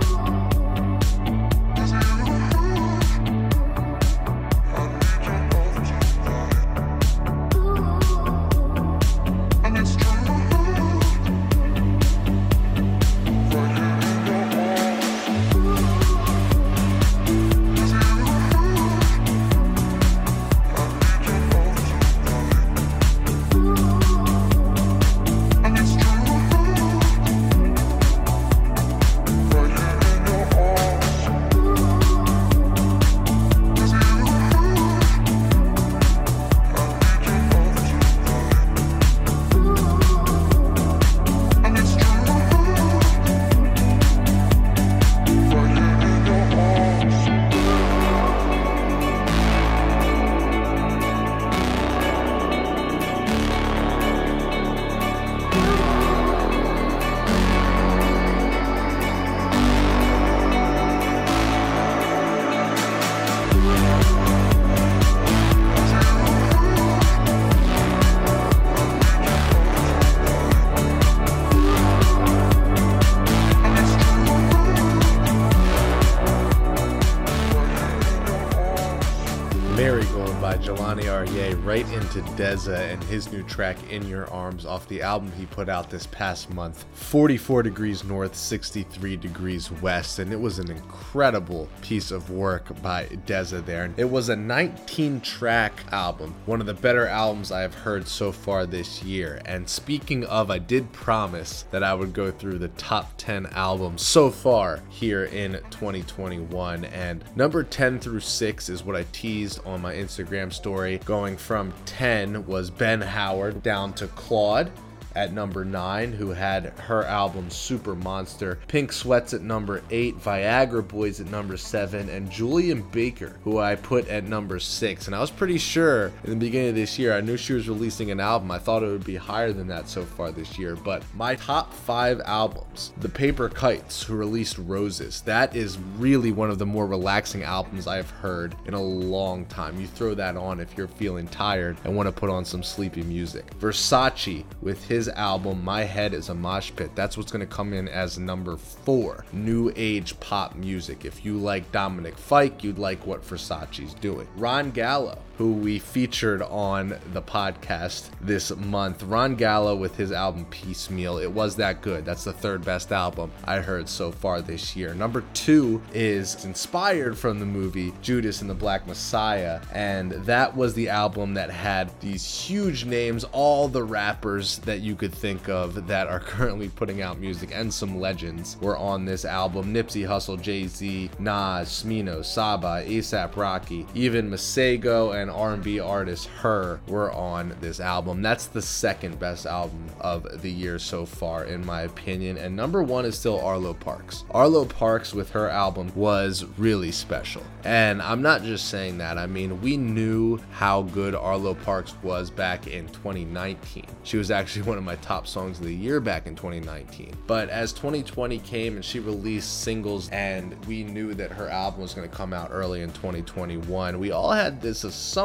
Aryeh 81.30 81.64
right 81.64 81.88
into 81.92 82.22
Deza 82.36 82.92
and 82.92 83.04
his 83.04 83.32
new 83.32 83.44
track 83.44 83.78
In 83.92 84.08
Your 84.08 84.28
Arms 84.32 84.66
off 84.66 84.88
the 84.88 85.04
album 85.04 85.32
he 85.34 85.46
put 85.46 85.70
out 85.70 85.90
this 85.90 86.08
past 86.08 86.50
month 86.50 86.86
44 86.94 87.62
degrees 87.62 88.04
north 88.04 88.36
63 88.36 89.16
degrees 89.16 89.72
west. 89.74 90.18
And 90.18 90.34
it 90.34 90.40
was 90.40 90.58
an 90.58 90.72
incredible 90.72 91.68
piece 91.82 92.10
of 92.10 92.32
work 92.32 92.82
by 92.82 93.06
Deza 93.28 93.62
there. 93.64 93.94
It 93.98 94.10
was 94.10 94.30
a 94.30 94.36
19 94.36 95.22
track 95.22 95.84
album 95.92 96.34
one 96.46 96.62
of 96.62 96.68
the 96.68 96.74
better 96.74 97.06
albums 97.06 97.52
I 97.52 97.62
have 97.62 97.76
heard 97.76 98.08
so 98.08 98.32
far 98.32 98.66
this 98.66 99.04
year. 99.04 99.40
And 99.46 99.70
speaking 99.70 100.26
of 100.26 100.50
I 100.50 100.58
did 100.58 100.92
promise 100.94 101.66
that 101.70 101.84
I 101.84 101.94
would 101.94 102.14
go 102.14 102.32
through 102.32 102.58
the 102.58 102.70
top 102.70 103.14
10 103.18 103.46
albums 103.48 104.02
so 104.02 104.32
far 104.32 104.82
here 104.90 105.26
in 105.26 105.54
2021 105.70 106.86
and 106.86 107.24
number 107.36 107.64
10 107.64 108.00
through 108.00 108.22
6 108.22 108.70
is 108.70 108.84
what 108.84 108.96
I 108.96 109.06
teased 109.12 109.60
on 109.66 109.82
my 109.82 109.94
Instagram 109.94 110.52
story. 110.52 110.98
Going 111.06 111.19
from 111.38 111.74
10 111.86 112.48
was 112.48 112.70
Ben 112.70 113.02
Howard 113.02 113.62
down 113.62 113.92
to 113.94 114.08
Claude 114.08 114.72
at 115.16 115.34
number 115.34 115.66
9, 115.66 116.14
who 116.14 116.30
had 116.30 116.66
her 116.80 117.04
album 117.06 117.50
Super 117.50 117.96
Monster. 117.96 118.60
Pink 118.68 118.92
Sweats 118.92 119.34
at 119.34 119.42
number 119.42 119.82
8, 119.90 120.20
Viagra 120.20 120.88
Boys 120.88 121.20
at 121.20 121.30
number 121.30 121.58
7, 121.58 122.10
and 122.10 122.32
Julien 122.32 122.82
Baker, 122.92 123.38
who 123.44 123.60
I 123.60 123.76
put 123.76 124.08
at 124.08 124.24
number 124.24 124.60
6. 124.60 125.08
And 125.08 125.16
I 125.16 125.20
was 125.20 125.32
pretty 125.32 125.58
sure 125.58 126.12
in 126.24 126.32
the 126.32 126.36
beginning 126.36 126.70
of 126.70 126.76
this 126.76 127.00
year, 127.00 127.14
I 127.16 127.22
knew 127.22 127.38
she 127.38 127.54
was 127.54 127.70
releasing 127.70 128.12
an 128.12 128.20
album. 128.20 128.52
I 128.52 128.60
thought 128.60 128.84
it 128.84 128.88
would 128.88 129.06
be 129.06 129.16
higher 129.16 129.54
than 129.54 129.68
that 129.68 129.90
so 129.90 130.04
far 130.04 130.32
this 130.32 130.58
year. 130.58 130.76
But 130.76 131.04
my 131.16 131.36
top 131.36 131.74
5 131.74 132.22
albums 132.26 132.94
The 132.98 133.10
Paper 133.10 133.50
Kites, 133.50 134.04
who 134.04 134.16
released 134.16 134.58
Roses, 134.58 135.22
that 135.22 135.56
is 135.56 135.78
really 135.98 136.32
one 136.32 136.50
of 136.50 136.60
the 136.60 136.66
more 136.66 136.88
relaxing 136.88 137.44
albums 137.44 137.88
I've 137.88 138.10
heard 138.10 138.56
in 138.66 138.74
a 138.74 138.82
long 138.82 139.46
time. 139.46 139.80
You 139.80 139.88
throw 139.88 140.14
that 140.16 140.38
on 140.38 140.60
if 140.60 140.78
you're 140.78 140.88
feeling 140.88 141.28
tired 141.28 141.78
and 141.84 141.96
want 141.96 142.08
to 142.08 142.12
put 142.12 142.30
on 142.30 142.46
some 142.46 142.64
sleepy 142.64 143.04
music. 143.04 143.58
Verzache 143.60 144.46
with 144.62 144.84
his 144.88 144.99
album 145.08 145.64
My 145.64 145.84
Head 145.84 146.14
is 146.14 146.30
a 146.30 146.34
Mosh 146.34 146.72
Pit. 146.76 146.92
That's 146.96 147.18
what's 147.18 147.32
going 147.32 147.48
to 147.48 147.52
come 147.56 147.74
in 147.74 147.88
as 147.88 148.20
number 148.20 148.58
four. 148.58 149.26
New 149.32 149.72
age 149.76 150.20
pop 150.20 150.56
music. 150.56 151.06
If 151.06 151.24
you 151.24 151.38
like 151.38 151.72
Dominic 151.72 152.18
Fike, 152.18 152.64
you'd 152.64 152.80
like 152.80 153.06
what 153.06 153.24
Verzache's 153.24 153.94
doing. 153.96 154.28
Ron 154.36 154.72
Gallo, 154.72 155.20
who 155.40 155.54
we 155.54 155.80
featured 155.80 156.42
on 156.42 156.90
the 157.14 157.22
podcast 157.22 158.10
this 158.20 158.54
month. 158.58 159.02
Ron 159.04 159.36
Gallo 159.36 159.74
with 159.74 159.96
his 159.96 160.12
album 160.12 160.46
Piecemeal. 160.50 161.18
It 161.18 161.32
was 161.32 161.56
that 161.56 161.82
good. 161.82 162.04
That's 162.04 162.26
the 162.26 162.34
third 162.34 162.66
best 162.66 162.92
album 162.92 163.32
I 163.46 163.60
heard 163.60 163.88
so 163.88 164.12
far 164.12 164.42
this 164.42 164.76
year. 164.76 164.94
Number 164.94 165.24
two 165.34 165.82
is 165.94 166.44
inspired 166.44 167.18
from 167.18 167.40
the 167.40 167.46
movie 167.46 167.94
Judas 168.02 168.42
and 168.42 168.50
the 168.50 168.54
Black 168.54 168.86
Messiah, 168.86 169.62
and 169.74 170.12
that 170.12 170.58
was 170.58 170.74
the 170.74 170.90
album 170.90 171.36
that 171.36 171.50
had 171.50 171.90
these 172.02 172.30
huge 172.30 172.84
names, 172.84 173.24
all 173.32 173.70
the 173.70 173.84
rappers 173.84 174.58
that 174.60 174.82
you 174.82 174.94
could 174.94 175.16
think 175.16 175.48
of 175.48 175.88
that 175.88 176.08
are 176.08 176.20
currently 176.20 176.68
putting 176.68 177.02
out 177.02 177.18
music, 177.18 177.52
and 177.54 177.74
some 177.74 177.98
legends 177.98 178.58
were 178.60 178.76
on 178.76 179.06
this 179.06 179.24
album. 179.24 179.74
Nipsey 179.74 180.06
Hussle, 180.06 180.42
Jay 180.42 180.68
Z, 180.68 181.10
Nas, 181.18 181.70
Smino, 181.70 182.26
Saba, 182.26 182.84
ASAP 182.86 183.38
Rocky, 183.38 183.86
even 183.96 184.30
Masego, 184.30 185.16
and 185.16 185.29
and 185.30 185.38
R&B 185.38 185.80
artist 185.80 186.28
H.E.R. 186.40 186.80
were 186.88 187.12
on 187.12 187.56
this 187.62 187.80
album. 187.80 188.22
That's 188.22 188.48
the 188.48 188.62
second 188.62 189.20
best 189.20 189.46
album 189.46 189.88
of 190.00 190.42
the 190.42 190.50
year 190.50 190.80
so 190.80 191.06
far, 191.06 191.46
in 191.46 191.66
my 191.66 191.82
opinion. 191.82 192.38
And 192.38 192.56
number 192.56 192.82
one 192.82 193.06
is 193.06 193.18
still 193.18 193.40
Arlo 193.40 193.74
Parks. 193.74 194.26
Arlo 194.32 194.66
Parks 194.66 195.14
with 195.14 195.30
her 195.32 195.48
album 195.50 195.92
was 195.96 196.46
really 196.58 196.92
special. 196.92 197.44
And 197.64 198.02
I'm 198.02 198.22
not 198.22 198.44
just 198.44 198.70
saying 198.70 198.98
that. 199.00 199.18
I 199.18 199.28
mean, 199.28 199.62
we 199.62 199.78
knew 199.78 200.40
how 200.52 200.84
good 200.84 201.14
Arlo 201.14 201.54
Parks 201.54 201.94
was 202.02 202.30
back 202.32 202.68
in 202.68 202.88
2019. 202.88 203.86
She 204.04 204.18
was 204.18 204.32
actually 204.32 204.62
one 204.70 204.78
of 204.78 204.84
my 204.84 204.96
top 204.96 205.28
songs 205.28 205.60
of 205.60 205.66
the 205.66 205.76
year 205.76 206.00
back 206.00 206.26
in 206.26 206.36
2019. 206.36 207.14
But 207.28 207.50
as 207.50 207.74
2020 207.74 208.40
came 208.40 208.76
and 208.76 208.86
she 208.86 209.00
released 209.00 209.62
singles, 209.62 210.10
and 210.10 210.56
we 210.66 210.84
knew 210.84 211.14
that 211.14 211.32
her 211.32 211.50
album 211.50 211.82
was 211.82 211.94
going 211.94 212.10
to 212.10 212.16
come 212.16 212.34
out 212.34 212.50
early 212.52 212.82
in 212.82 212.92
2021, 212.94 214.00
we 214.00 214.12
all 214.12 214.32
had 214.32 214.62
this 214.62 214.84
assumption 214.84 215.19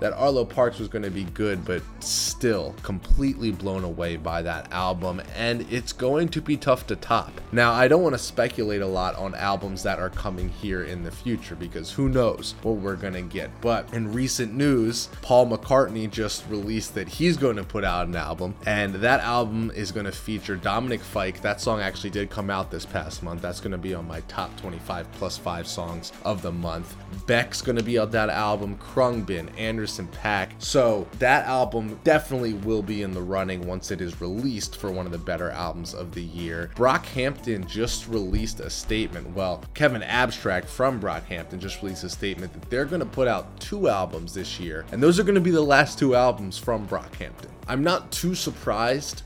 that 0.00 0.12
Arlo 0.14 0.44
Parks 0.44 0.78
was 0.78 0.88
going 0.88 1.02
to 1.02 1.10
be 1.10 1.24
good, 1.24 1.64
but 1.64 1.82
still 2.00 2.74
completely 2.82 3.50
blown 3.50 3.84
away 3.84 4.16
by 4.16 4.42
that 4.42 4.72
album. 4.72 5.22
And 5.36 5.70
it's 5.72 5.92
going 5.92 6.28
to 6.28 6.40
be 6.40 6.56
tough 6.56 6.86
to 6.88 6.96
top. 6.96 7.32
Now, 7.52 7.72
I 7.72 7.88
don't 7.88 8.02
want 8.02 8.14
to 8.14 8.18
speculate 8.18 8.80
a 8.80 8.86
lot 8.86 9.16
on 9.16 9.34
albums 9.34 9.82
that 9.82 9.98
are 9.98 10.10
coming 10.10 10.48
here 10.48 10.84
in 10.84 11.02
the 11.02 11.10
future 11.10 11.56
because 11.56 11.90
who 11.90 12.08
knows 12.08 12.54
what 12.62 12.76
we're 12.76 12.96
going 12.96 13.14
to 13.14 13.22
get. 13.22 13.50
But 13.60 13.92
in 13.92 14.12
recent 14.12 14.54
news, 14.54 15.08
Paul 15.22 15.48
McCartney 15.48 16.10
just 16.10 16.48
released 16.48 16.94
that 16.94 17.08
he's 17.08 17.36
going 17.36 17.56
to 17.56 17.64
put 17.64 17.84
out 17.84 18.06
an 18.06 18.16
album, 18.16 18.54
and 18.66 18.94
that 18.96 19.20
album 19.20 19.72
is 19.74 19.92
going 19.92 20.06
to 20.06 20.12
feature 20.12 20.56
Dominic 20.56 21.00
Fike. 21.00 21.42
That 21.42 21.60
song 21.60 21.80
actually 21.80 22.10
did 22.10 22.30
come 22.30 22.50
out 22.50 22.70
this 22.70 22.86
past 22.86 23.22
month. 23.22 23.42
That's 23.42 23.60
going 23.60 23.72
to 23.72 23.78
be 23.78 23.94
on 23.94 24.06
my 24.06 24.20
top 24.22 24.56
25 24.60 25.10
plus 25.12 25.36
5 25.36 25.66
songs 25.66 26.12
of 26.24 26.42
the 26.42 26.52
month. 26.52 26.94
Beck's 27.26 27.62
going 27.62 27.76
to 27.76 27.82
be 27.82 27.98
on 27.98 28.10
that 28.10 28.30
album, 28.30 28.76
Khruangbin, 29.24 29.48
Anderson 29.58 30.08
.Paak. 30.08 30.50
So 30.58 31.06
that 31.18 31.46
album 31.46 31.98
definitely 32.04 32.54
will 32.54 32.82
be 32.82 33.02
in 33.02 33.12
the 33.12 33.22
running 33.22 33.66
once 33.66 33.90
it 33.90 34.00
is 34.00 34.20
released 34.20 34.76
for 34.76 34.90
one 34.90 35.06
of 35.06 35.12
the 35.12 35.18
better 35.18 35.50
albums 35.50 35.94
of 35.94 36.12
the 36.12 36.22
year. 36.22 36.70
Brockhampton 36.74 37.66
just 37.66 38.08
released 38.08 38.60
a 38.60 38.70
statement. 38.70 39.34
Well, 39.34 39.64
Kevin 39.74 40.02
Abstract 40.02 40.68
from 40.68 41.00
Brockhampton 41.00 41.58
just 41.58 41.82
released 41.82 42.04
a 42.04 42.08
statement 42.08 42.52
that 42.52 42.70
they're 42.70 42.84
going 42.84 43.00
to 43.00 43.06
put 43.06 43.28
out 43.28 43.58
two 43.60 43.88
albums 43.88 44.34
this 44.34 44.60
year, 44.60 44.84
and 44.92 45.02
those 45.02 45.18
are 45.18 45.24
going 45.24 45.34
to 45.34 45.40
be 45.40 45.50
the 45.50 45.60
last 45.60 45.98
two 45.98 46.14
albums 46.14 46.58
from 46.58 46.86
Brockhampton. 46.86 47.48
I'm 47.66 47.82
not 47.82 48.12
too 48.12 48.34
surprised. 48.34 49.22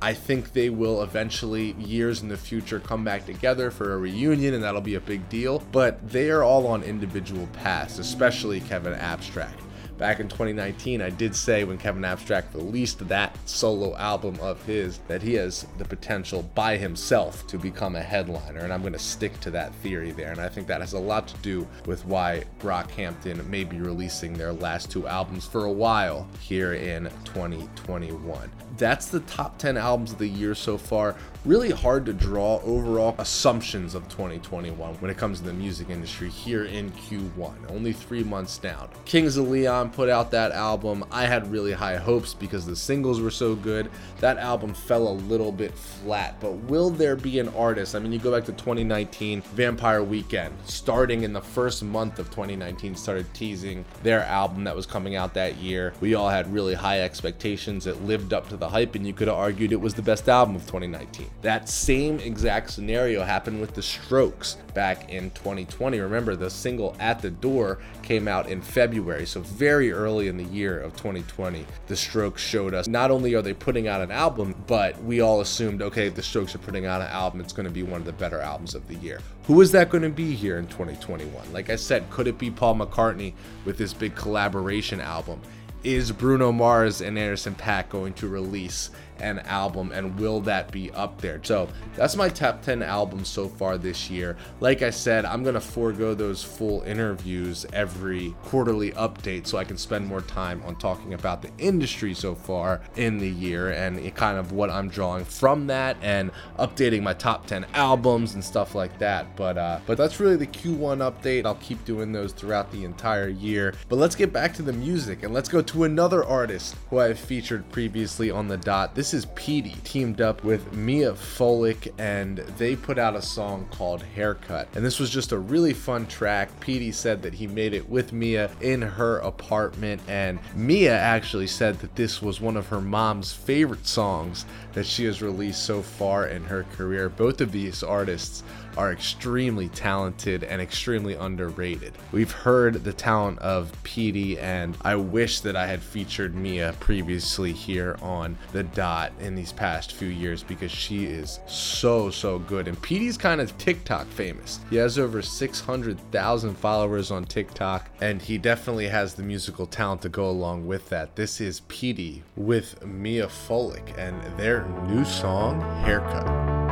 I 0.00 0.12
think 0.12 0.52
they 0.52 0.68
will 0.68 1.02
eventually, 1.02 1.72
years 1.72 2.22
in 2.22 2.28
the 2.28 2.36
future, 2.36 2.80
come 2.80 3.02
back 3.04 3.24
together 3.24 3.70
for 3.70 3.94
a 3.94 3.98
reunion, 3.98 4.54
and 4.54 4.62
that'll 4.62 4.80
be 4.80 4.94
a 4.94 5.00
big 5.00 5.28
deal. 5.28 5.62
But 5.72 6.10
they 6.10 6.30
are 6.30 6.42
all 6.42 6.66
on 6.66 6.82
individual 6.82 7.48
paths, 7.54 7.98
especially 7.98 8.60
Kevin 8.60 8.92
Abstract 8.92 9.60
back 9.98 10.20
in 10.20 10.28
2019, 10.28 11.00
I 11.00 11.10
did 11.10 11.34
say 11.34 11.64
when 11.64 11.78
Kevin 11.78 12.04
Abstract 12.04 12.54
released 12.54 13.06
that 13.08 13.36
solo 13.48 13.96
album 13.96 14.38
of 14.40 14.64
his 14.64 14.98
that 15.08 15.22
he 15.22 15.34
has 15.34 15.66
the 15.78 15.84
potential 15.84 16.42
by 16.54 16.76
himself 16.76 17.46
to 17.48 17.58
become 17.58 17.96
a 17.96 18.02
headliner, 18.02 18.60
and 18.60 18.72
I'm 18.72 18.82
going 18.82 18.92
to 18.92 18.98
stick 18.98 19.38
to 19.40 19.50
that 19.52 19.74
theory 19.76 20.12
there. 20.12 20.32
And 20.32 20.40
I 20.40 20.48
think 20.48 20.66
that 20.66 20.80
has 20.80 20.92
a 20.92 20.98
lot 20.98 21.28
to 21.28 21.36
do 21.38 21.66
with 21.86 22.04
why 22.06 22.44
Brockhampton 22.60 23.46
may 23.46 23.64
be 23.64 23.78
releasing 23.78 24.34
their 24.34 24.52
last 24.52 24.90
two 24.90 25.06
albums 25.06 25.46
for 25.46 25.64
a 25.64 25.72
while 25.72 26.28
here 26.40 26.74
in 26.74 27.04
2021. 27.24 28.50
That's 28.76 29.06
the 29.06 29.20
top 29.20 29.58
10 29.58 29.76
albums 29.76 30.12
of 30.12 30.18
the 30.18 30.28
year 30.28 30.54
so 30.54 30.76
far. 30.76 31.16
Really 31.46 31.70
hard 31.70 32.06
to 32.06 32.12
draw 32.12 32.60
overall 32.64 33.14
assumptions 33.18 33.94
of 33.94 34.08
2021 34.08 34.96
when 34.96 35.12
it 35.12 35.16
comes 35.16 35.38
to 35.38 35.44
the 35.44 35.52
music 35.52 35.90
industry 35.90 36.28
here 36.28 36.64
in 36.64 36.90
Q1, 36.90 37.70
only 37.70 37.92
three 37.92 38.24
months 38.24 38.58
down. 38.58 38.88
Kings 39.04 39.36
of 39.36 39.48
Leon 39.48 39.90
put 39.90 40.08
out 40.08 40.32
that 40.32 40.50
album. 40.50 41.04
I 41.12 41.26
had 41.26 41.48
really 41.52 41.70
high 41.70 41.98
hopes 41.98 42.34
because 42.34 42.66
the 42.66 42.74
singles 42.74 43.20
were 43.20 43.30
so 43.30 43.54
good. 43.54 43.92
That 44.18 44.38
album 44.38 44.74
fell 44.74 45.06
a 45.06 45.14
little 45.14 45.52
bit 45.52 45.72
flat, 45.72 46.40
but 46.40 46.50
will 46.50 46.90
there 46.90 47.14
be 47.14 47.38
an 47.38 47.50
artist? 47.50 47.94
I 47.94 48.00
mean, 48.00 48.10
you 48.10 48.18
go 48.18 48.32
back 48.32 48.44
to 48.46 48.52
2019, 48.52 49.42
Vampire 49.42 50.02
Weekend, 50.02 50.52
starting 50.64 51.22
in 51.22 51.32
the 51.32 51.40
first 51.40 51.84
month 51.84 52.18
of 52.18 52.28
2019, 52.30 52.96
started 52.96 53.32
teasing 53.34 53.84
their 54.02 54.24
album 54.24 54.64
that 54.64 54.74
was 54.74 54.84
coming 54.84 55.14
out 55.14 55.34
that 55.34 55.58
year. 55.58 55.94
We 56.00 56.16
all 56.16 56.28
had 56.28 56.52
really 56.52 56.74
high 56.74 57.02
expectations. 57.02 57.86
It 57.86 58.02
lived 58.02 58.32
up 58.32 58.48
to 58.48 58.56
the 58.56 58.70
hype, 58.70 58.96
and 58.96 59.06
you 59.06 59.12
could 59.12 59.28
have 59.28 59.36
argued 59.36 59.70
it 59.70 59.80
was 59.80 59.94
the 59.94 60.02
best 60.02 60.28
album 60.28 60.56
of 60.56 60.62
2019. 60.62 61.35
That 61.42 61.68
same 61.68 62.18
exact 62.18 62.70
scenario 62.70 63.22
happened 63.22 63.60
with 63.60 63.74
The 63.74 63.82
Strokes 63.82 64.56
back 64.74 65.10
in 65.10 65.30
2020. 65.30 66.00
Remember, 66.00 66.34
the 66.34 66.50
single 66.50 66.96
At 66.98 67.20
the 67.20 67.30
Door 67.30 67.78
came 68.02 68.26
out 68.26 68.48
in 68.48 68.62
February, 68.62 69.26
so 69.26 69.42
very 69.42 69.92
early 69.92 70.28
in 70.28 70.38
the 70.38 70.44
year 70.44 70.80
of 70.80 70.96
2020. 70.96 71.66
The 71.88 71.96
Strokes 71.96 72.42
showed 72.42 72.74
us 72.74 72.88
not 72.88 73.10
only 73.10 73.34
are 73.34 73.42
they 73.42 73.52
putting 73.52 73.86
out 73.86 74.00
an 74.00 74.10
album, 74.10 74.54
but 74.66 75.00
we 75.04 75.20
all 75.20 75.42
assumed, 75.42 75.82
okay, 75.82 76.08
The 76.08 76.22
Strokes 76.22 76.54
are 76.54 76.58
putting 76.58 76.86
out 76.86 77.02
an 77.02 77.08
album, 77.08 77.40
it's 77.40 77.52
going 77.52 77.66
to 77.68 77.72
be 77.72 77.82
one 77.82 78.00
of 78.00 78.06
the 78.06 78.12
better 78.12 78.40
albums 78.40 78.74
of 78.74 78.88
the 78.88 78.96
year. 78.96 79.20
Who 79.44 79.60
is 79.60 79.70
that 79.72 79.90
going 79.90 80.02
to 80.02 80.08
be 80.10 80.34
here 80.34 80.58
in 80.58 80.66
2021? 80.68 81.52
Like 81.52 81.68
I 81.70 81.76
said, 81.76 82.08
could 82.10 82.26
it 82.26 82.38
be 82.38 82.50
Paul 82.50 82.76
McCartney 82.76 83.34
with 83.64 83.76
this 83.76 83.92
big 83.92 84.16
collaboration 84.16 85.00
album? 85.00 85.40
Is 85.84 86.10
Bruno 86.10 86.50
Mars 86.50 87.00
and 87.00 87.16
Anderson 87.16 87.54
.Paak 87.54 87.90
going 87.90 88.14
to 88.14 88.26
release 88.26 88.90
an 89.20 89.40
album 89.40 89.92
and 89.92 90.18
will 90.18 90.40
that 90.42 90.70
be 90.70 90.90
up 90.92 91.20
there? 91.20 91.40
So 91.42 91.68
that's 91.94 92.16
my 92.16 92.28
top 92.28 92.62
10 92.62 92.82
albums 92.82 93.28
so 93.28 93.48
far 93.48 93.78
this 93.78 94.10
year. 94.10 94.36
Like 94.60 94.82
I 94.82 94.90
said, 94.90 95.24
I'm 95.24 95.42
going 95.42 95.54
to 95.54 95.60
forego 95.60 96.14
those 96.14 96.42
full 96.42 96.82
interviews 96.82 97.66
every 97.72 98.34
quarterly 98.44 98.92
update 98.92 99.46
so 99.46 99.58
I 99.58 99.64
can 99.64 99.76
spend 99.76 100.06
more 100.06 100.20
time 100.22 100.62
on 100.64 100.76
talking 100.76 101.14
about 101.14 101.42
the 101.42 101.50
industry 101.58 102.14
so 102.14 102.34
far 102.34 102.80
in 102.96 103.18
the 103.18 103.28
year 103.28 103.72
and 103.72 104.14
kind 104.14 104.38
of 104.38 104.52
what 104.52 104.70
I'm 104.70 104.88
drawing 104.88 105.24
from 105.24 105.66
that 105.68 105.96
and 106.02 106.30
updating 106.58 107.02
my 107.02 107.12
top 107.12 107.46
10 107.46 107.66
albums 107.74 108.34
and 108.34 108.44
stuff 108.44 108.74
like 108.74 108.98
that. 108.98 109.36
But 109.36 109.58
uh 109.58 109.80
but 109.86 109.98
that's 109.98 110.20
really 110.20 110.36
the 110.36 110.46
Q1 110.46 110.98
update. 110.98 111.46
I'll 111.46 111.56
keep 111.56 111.84
doing 111.84 112.12
those 112.12 112.32
throughout 112.32 112.70
the 112.70 112.84
entire 112.84 113.28
year. 113.28 113.74
But 113.88 113.96
let's 113.96 114.16
get 114.16 114.32
back 114.32 114.54
to 114.54 114.62
the 114.62 114.72
music 114.72 115.22
and 115.22 115.32
let's 115.32 115.48
go 115.48 115.62
to 115.62 115.84
another 115.84 116.24
artist 116.24 116.76
who 116.90 116.98
I've 116.98 117.18
featured 117.18 117.68
previously 117.70 118.30
on 118.30 118.48
the 118.48 118.56
dot. 118.56 118.94
This 118.94 119.05
is 119.14 119.26
Petey 119.34 119.76
teamed 119.84 120.20
up 120.20 120.42
with 120.44 120.72
Mia 120.72 121.12
Folick 121.12 121.92
and 121.98 122.38
they 122.38 122.74
put 122.76 122.98
out 122.98 123.14
a 123.14 123.22
song 123.22 123.66
called 123.70 124.02
Haircut. 124.02 124.68
And 124.74 124.84
this 124.84 124.98
was 124.98 125.10
just 125.10 125.32
a 125.32 125.38
really 125.38 125.72
fun 125.72 126.06
track. 126.06 126.48
Petey 126.60 126.92
said 126.92 127.22
that 127.22 127.34
he 127.34 127.46
made 127.46 127.74
it 127.74 127.88
with 127.88 128.12
Mia 128.12 128.50
in 128.60 128.82
her 128.82 129.18
apartment 129.18 130.00
and 130.08 130.38
Mia 130.54 130.96
actually 130.96 131.46
said 131.46 131.78
that 131.80 131.96
this 131.96 132.22
was 132.22 132.40
one 132.40 132.56
of 132.56 132.68
her 132.68 132.80
mom's 132.80 133.32
favorite 133.32 133.86
songs 133.86 134.46
that 134.72 134.86
she 134.86 135.04
has 135.04 135.22
released 135.22 135.64
so 135.64 135.82
far 135.82 136.26
in 136.26 136.44
her 136.44 136.64
career. 136.76 137.08
Both 137.08 137.40
of 137.40 137.52
these 137.52 137.82
artists 137.82 138.42
are 138.76 138.92
extremely 138.92 139.68
talented 139.68 140.44
and 140.44 140.60
extremely 140.60 141.14
underrated. 141.14 141.92
We've 142.12 142.30
heard 142.30 142.84
the 142.84 142.92
talent 142.92 143.38
of 143.40 143.72
Petey, 143.82 144.38
and 144.38 144.76
I 144.82 144.96
wish 144.96 145.40
that 145.40 145.56
I 145.56 145.66
had 145.66 145.82
featured 145.82 146.34
Mia 146.34 146.74
previously 146.80 147.52
here 147.52 147.96
on 148.02 148.36
the 148.52 148.62
dot 148.62 149.12
in 149.20 149.34
these 149.34 149.52
past 149.52 149.92
few 149.92 150.08
years 150.08 150.42
because 150.42 150.70
she 150.70 151.04
is 151.04 151.40
so, 151.46 152.10
so 152.10 152.38
good. 152.38 152.68
And 152.68 152.80
Petey's 152.82 153.16
kind 153.16 153.40
of 153.40 153.56
TikTok 153.58 154.06
famous. 154.08 154.60
He 154.70 154.76
has 154.76 154.98
over 154.98 155.22
600,000 155.22 156.54
followers 156.54 157.10
on 157.10 157.24
TikTok, 157.24 157.90
and 158.00 158.20
he 158.20 158.38
definitely 158.38 158.88
has 158.88 159.14
the 159.14 159.22
musical 159.22 159.66
talent 159.66 160.02
to 160.02 160.08
go 160.08 160.28
along 160.28 160.66
with 160.66 160.88
that. 160.90 161.16
This 161.16 161.40
is 161.40 161.60
Petey 161.68 162.22
with 162.36 162.84
Mia 162.84 163.26
Folick 163.26 163.96
and 163.98 164.20
their 164.38 164.66
new 164.86 165.04
song, 165.04 165.60
Haircut. 165.84 166.65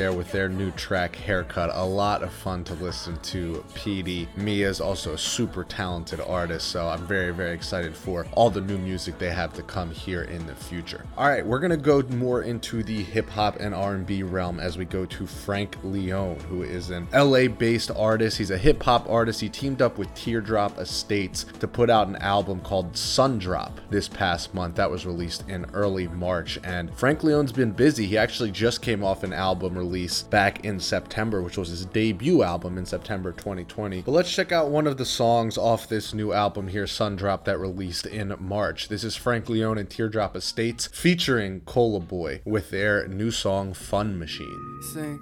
There 0.00 0.14
with 0.14 0.32
their 0.32 0.48
new 0.48 0.70
track 0.70 1.14
Haircut. 1.14 1.68
A 1.74 1.84
lot 1.84 2.22
of 2.22 2.32
fun 2.32 2.64
to 2.64 2.72
listen 2.72 3.18
to 3.18 3.62
Petey 3.74 4.28
Mia 4.34 4.66
is 4.66 4.80
also 4.80 5.12
a 5.12 5.18
super 5.18 5.62
talented 5.62 6.22
artist, 6.22 6.68
so 6.68 6.88
I'm 6.88 7.06
very, 7.06 7.34
very 7.34 7.52
excited 7.52 7.94
for 7.94 8.26
all 8.32 8.48
the 8.48 8.62
new 8.62 8.78
music 8.78 9.18
they 9.18 9.30
have 9.30 9.52
to 9.52 9.62
come 9.62 9.90
here 9.90 10.22
in 10.22 10.46
the 10.46 10.54
future. 10.54 11.04
All 11.18 11.28
right, 11.28 11.44
we're 11.44 11.58
gonna 11.58 11.76
go 11.76 12.00
more 12.08 12.40
into 12.40 12.82
the 12.82 13.02
hip 13.02 13.28
hop 13.28 13.60
and 13.60 13.74
R&B 13.74 14.22
realm 14.22 14.58
as 14.58 14.78
we 14.78 14.86
go 14.86 15.04
to 15.04 15.26
Frank 15.26 15.76
Leone, 15.84 16.40
who 16.48 16.62
is 16.62 16.88
an 16.88 17.06
LA-based 17.12 17.90
artist. 17.94 18.38
He's 18.38 18.50
a 18.50 18.56
hip 18.56 18.82
hop 18.82 19.06
artist. 19.06 19.42
He 19.42 19.50
teamed 19.50 19.82
up 19.82 19.98
with 19.98 20.14
Teardrop 20.14 20.78
Estates 20.78 21.44
to 21.58 21.68
put 21.68 21.90
out 21.90 22.08
an 22.08 22.16
album 22.16 22.62
called 22.62 22.94
Sundrop 22.94 23.72
this 23.90 24.08
past 24.08 24.54
month. 24.54 24.76
That 24.76 24.90
was 24.90 25.04
released 25.04 25.46
in 25.46 25.66
early 25.74 26.08
March, 26.08 26.58
and 26.64 26.90
Frank 26.96 27.22
Leone's 27.22 27.52
been 27.52 27.72
busy. 27.72 28.06
He 28.06 28.16
actually 28.16 28.50
just 28.50 28.80
came 28.80 29.04
off 29.04 29.24
an 29.24 29.34
album 29.34 29.76
release 29.90 30.22
back 30.22 30.64
in 30.64 30.78
September, 30.78 31.42
which 31.42 31.58
was 31.58 31.70
his 31.70 31.84
debut 31.84 32.44
album 32.44 32.78
in 32.78 32.86
September 32.86 33.32
2020. 33.32 34.02
But 34.02 34.12
let's 34.12 34.32
check 34.32 34.52
out 34.52 34.70
one 34.70 34.86
of 34.86 34.98
the 34.98 35.04
songs 35.04 35.58
off 35.58 35.88
this 35.88 36.14
new 36.14 36.32
album 36.32 36.68
here, 36.68 36.84
Sundrop, 36.84 37.42
that 37.44 37.58
released 37.58 38.06
in 38.06 38.32
March. 38.38 38.86
This 38.86 39.02
is 39.02 39.16
Frank 39.16 39.48
Leone 39.48 39.78
and 39.78 39.90
Teardrop 39.90 40.36
Estates 40.36 40.86
featuring 40.86 41.62
Cola 41.62 41.98
Boy 41.98 42.40
with 42.44 42.70
their 42.70 43.08
new 43.08 43.32
song 43.32 43.74
Fun 43.74 44.16
Machine. 44.16 44.80
Sing. 44.92 45.20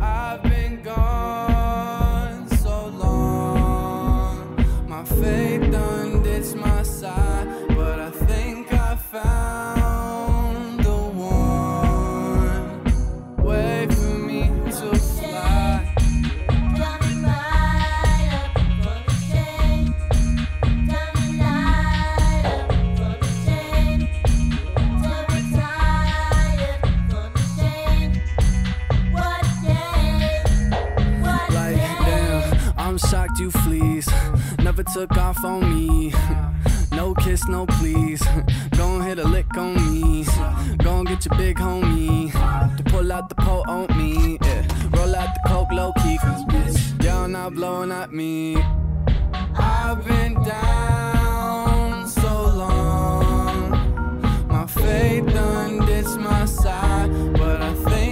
I've 0.00 0.42
been 0.42 0.82
gone 0.82 2.48
so 2.48 2.86
long. 2.86 4.56
My 4.88 5.04
faith 5.04 5.70
Never 34.84 35.06
took 35.06 35.16
off 35.18 35.44
on 35.44 35.74
me. 35.74 36.12
No 36.92 37.12
kiss, 37.12 37.48
no 37.48 37.66
please. 37.66 38.22
Gon' 38.76 39.02
hit 39.02 39.18
a 39.18 39.24
lick 39.24 39.56
on 39.56 39.74
me. 39.74 40.24
Gon' 40.78 41.04
get 41.04 41.24
your 41.24 41.36
big 41.36 41.56
homie. 41.56 42.30
To 42.76 42.84
pull 42.84 43.12
out 43.12 43.28
the 43.28 43.34
pole 43.34 43.64
on 43.66 43.88
me. 43.98 44.38
Yeah. 44.40 44.62
Roll 44.92 45.16
out 45.16 45.34
the 45.34 45.48
coke 45.48 45.72
low 45.72 45.92
key. 46.04 46.18
Cause 46.18 46.92
y'all 47.02 47.26
not 47.26 47.54
blowing 47.54 47.90
at 47.90 48.12
me. 48.12 48.62
I've 49.56 50.06
been 50.06 50.34
down 50.44 52.06
so 52.08 52.32
long. 52.62 54.46
My 54.46 54.66
faith 54.66 55.26
done 55.26 55.84
ditched 55.86 56.16
my 56.18 56.44
side, 56.44 57.10
but 57.32 57.60
I 57.60 57.74
think 57.74 58.03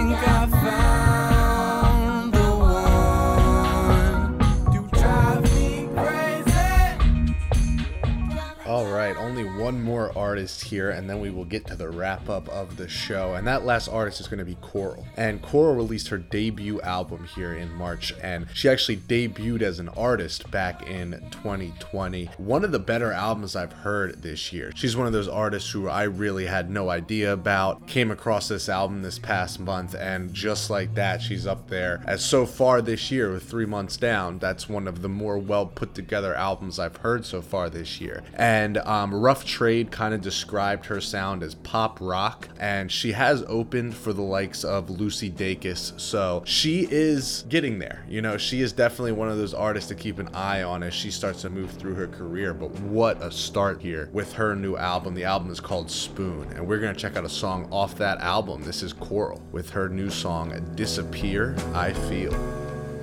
All 8.83 8.91
right, 8.91 9.15
only 9.15 9.45
one 9.45 9.81
more 9.81 10.11
artist 10.13 10.65
here, 10.65 10.89
and 10.89 11.09
then 11.09 11.21
we 11.21 11.29
will 11.29 11.45
get 11.45 11.65
to 11.67 11.75
the 11.75 11.87
wrap 11.87 12.27
up 12.27 12.49
of 12.49 12.75
the 12.75 12.89
show. 12.89 13.33
And 13.33 13.47
that 13.47 13.63
last 13.63 13.87
artist 13.87 14.19
is 14.19 14.27
going 14.27 14.39
to 14.39 14.45
be 14.45 14.55
Coral. 14.55 15.07
And 15.15 15.41
Coral 15.41 15.73
released 15.73 16.09
her 16.09 16.17
debut 16.17 16.81
album 16.81 17.25
here 17.33 17.53
in 17.53 17.71
March, 17.71 18.13
and 18.21 18.45
she 18.53 18.67
actually 18.67 18.97
debuted 18.97 19.61
as 19.61 19.79
an 19.79 19.87
artist 19.87 20.51
back 20.51 20.85
in 20.85 21.11
2020. 21.31 22.25
One 22.37 22.65
of 22.65 22.73
the 22.73 22.79
better 22.79 23.13
albums 23.13 23.55
I've 23.55 23.71
heard 23.71 24.21
this 24.21 24.51
year. 24.51 24.73
She's 24.75 24.97
one 24.97 25.07
of 25.07 25.13
those 25.13 25.29
artists 25.29 25.71
who 25.71 25.87
I 25.87 26.03
really 26.03 26.47
had 26.47 26.69
no 26.69 26.89
idea 26.89 27.31
about. 27.31 27.87
Came 27.87 28.11
across 28.11 28.49
this 28.49 28.67
album 28.67 29.01
this 29.01 29.17
past 29.17 29.61
month, 29.61 29.95
and 29.95 30.33
just 30.33 30.69
like 30.69 30.93
that, 30.95 31.21
she's 31.21 31.47
up 31.47 31.69
there. 31.69 32.03
As 32.05 32.23
so 32.25 32.45
far 32.45 32.81
this 32.81 33.11
year, 33.11 33.31
with 33.31 33.49
three 33.49 33.65
months 33.65 33.95
down, 33.95 34.39
that's 34.39 34.67
one 34.67 34.89
of 34.89 35.01
the 35.01 35.09
more 35.09 35.37
well 35.37 35.67
put 35.67 35.95
together 35.95 36.35
albums 36.35 36.79
I've 36.79 36.97
heard 36.97 37.25
so 37.25 37.41
far 37.41 37.69
this 37.69 38.01
year. 38.01 38.23
And 38.33 38.72
um, 38.77 39.13
Rough 39.13 39.45
Trade 39.45 39.91
kind 39.91 40.13
of 40.13 40.21
described 40.21 40.87
her 40.87 41.01
sound 41.01 41.43
as 41.43 41.55
pop 41.55 41.99
rock, 42.01 42.49
and 42.59 42.91
she 42.91 43.13
has 43.13 43.43
opened 43.47 43.95
for 43.95 44.13
the 44.13 44.21
likes 44.21 44.63
of 44.63 44.89
Lucy 44.89 45.29
Dacus, 45.29 45.99
so 45.99 46.43
she 46.45 46.87
is 46.89 47.45
getting 47.49 47.79
there. 47.79 48.05
You 48.07 48.21
know, 48.21 48.37
she 48.37 48.61
is 48.61 48.73
definitely 48.73 49.13
one 49.13 49.29
of 49.29 49.37
those 49.37 49.53
artists 49.53 49.89
to 49.89 49.95
keep 49.95 50.19
an 50.19 50.29
eye 50.33 50.63
on 50.63 50.83
as 50.83 50.93
she 50.93 51.11
starts 51.11 51.41
to 51.41 51.49
move 51.49 51.71
through 51.71 51.95
her 51.95 52.07
career. 52.07 52.53
But 52.53 52.71
what 52.81 53.21
a 53.21 53.31
start 53.31 53.81
here 53.81 54.09
with 54.11 54.33
her 54.33 54.55
new 54.55 54.75
album. 54.75 55.13
The 55.13 55.25
album 55.25 55.51
is 55.51 55.59
called 55.59 55.89
Spoon, 55.89 56.51
and 56.53 56.67
we're 56.67 56.79
gonna 56.79 56.93
check 56.93 57.17
out 57.17 57.25
a 57.25 57.29
song 57.29 57.67
off 57.71 57.95
that 57.97 58.19
album. 58.19 58.63
This 58.63 58.83
is 58.83 58.93
Coral 58.93 59.41
with 59.51 59.69
her 59.71 59.89
new 59.89 60.09
song 60.09 60.53
Disappear, 60.75 61.55
I 61.73 61.93
Feel. 61.93 62.33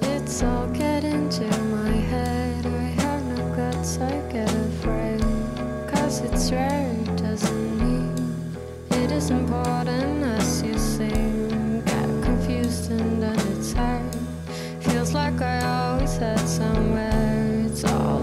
It's 0.02 0.42
all 0.42 0.68
getting 0.68 1.28
to 1.28 1.62
my 1.64 1.90
head. 1.90 2.66
I 2.66 3.02
have 3.02 3.24
no 3.36 3.56
guts, 3.56 3.98
I 3.98 4.10
get 4.32 4.52
afraid. 4.54 5.09
It's 6.12 6.50
rare, 6.50 6.92
doesn't 7.14 7.78
mean 7.78 8.56
it 8.90 9.12
is 9.12 9.30
important 9.30 10.24
as 10.24 10.61
you 10.61 10.76
seem. 10.76 11.82
Get 11.84 12.24
confused 12.24 12.90
and 12.90 13.22
then 13.22 13.38
it's 13.52 13.72
hard. 13.72 14.16
Feels 14.80 15.14
like 15.14 15.40
I 15.40 15.64
always 15.64 16.16
had 16.16 16.40
somewhere. 16.40 17.64
It's 17.64 17.84
all 17.84 18.19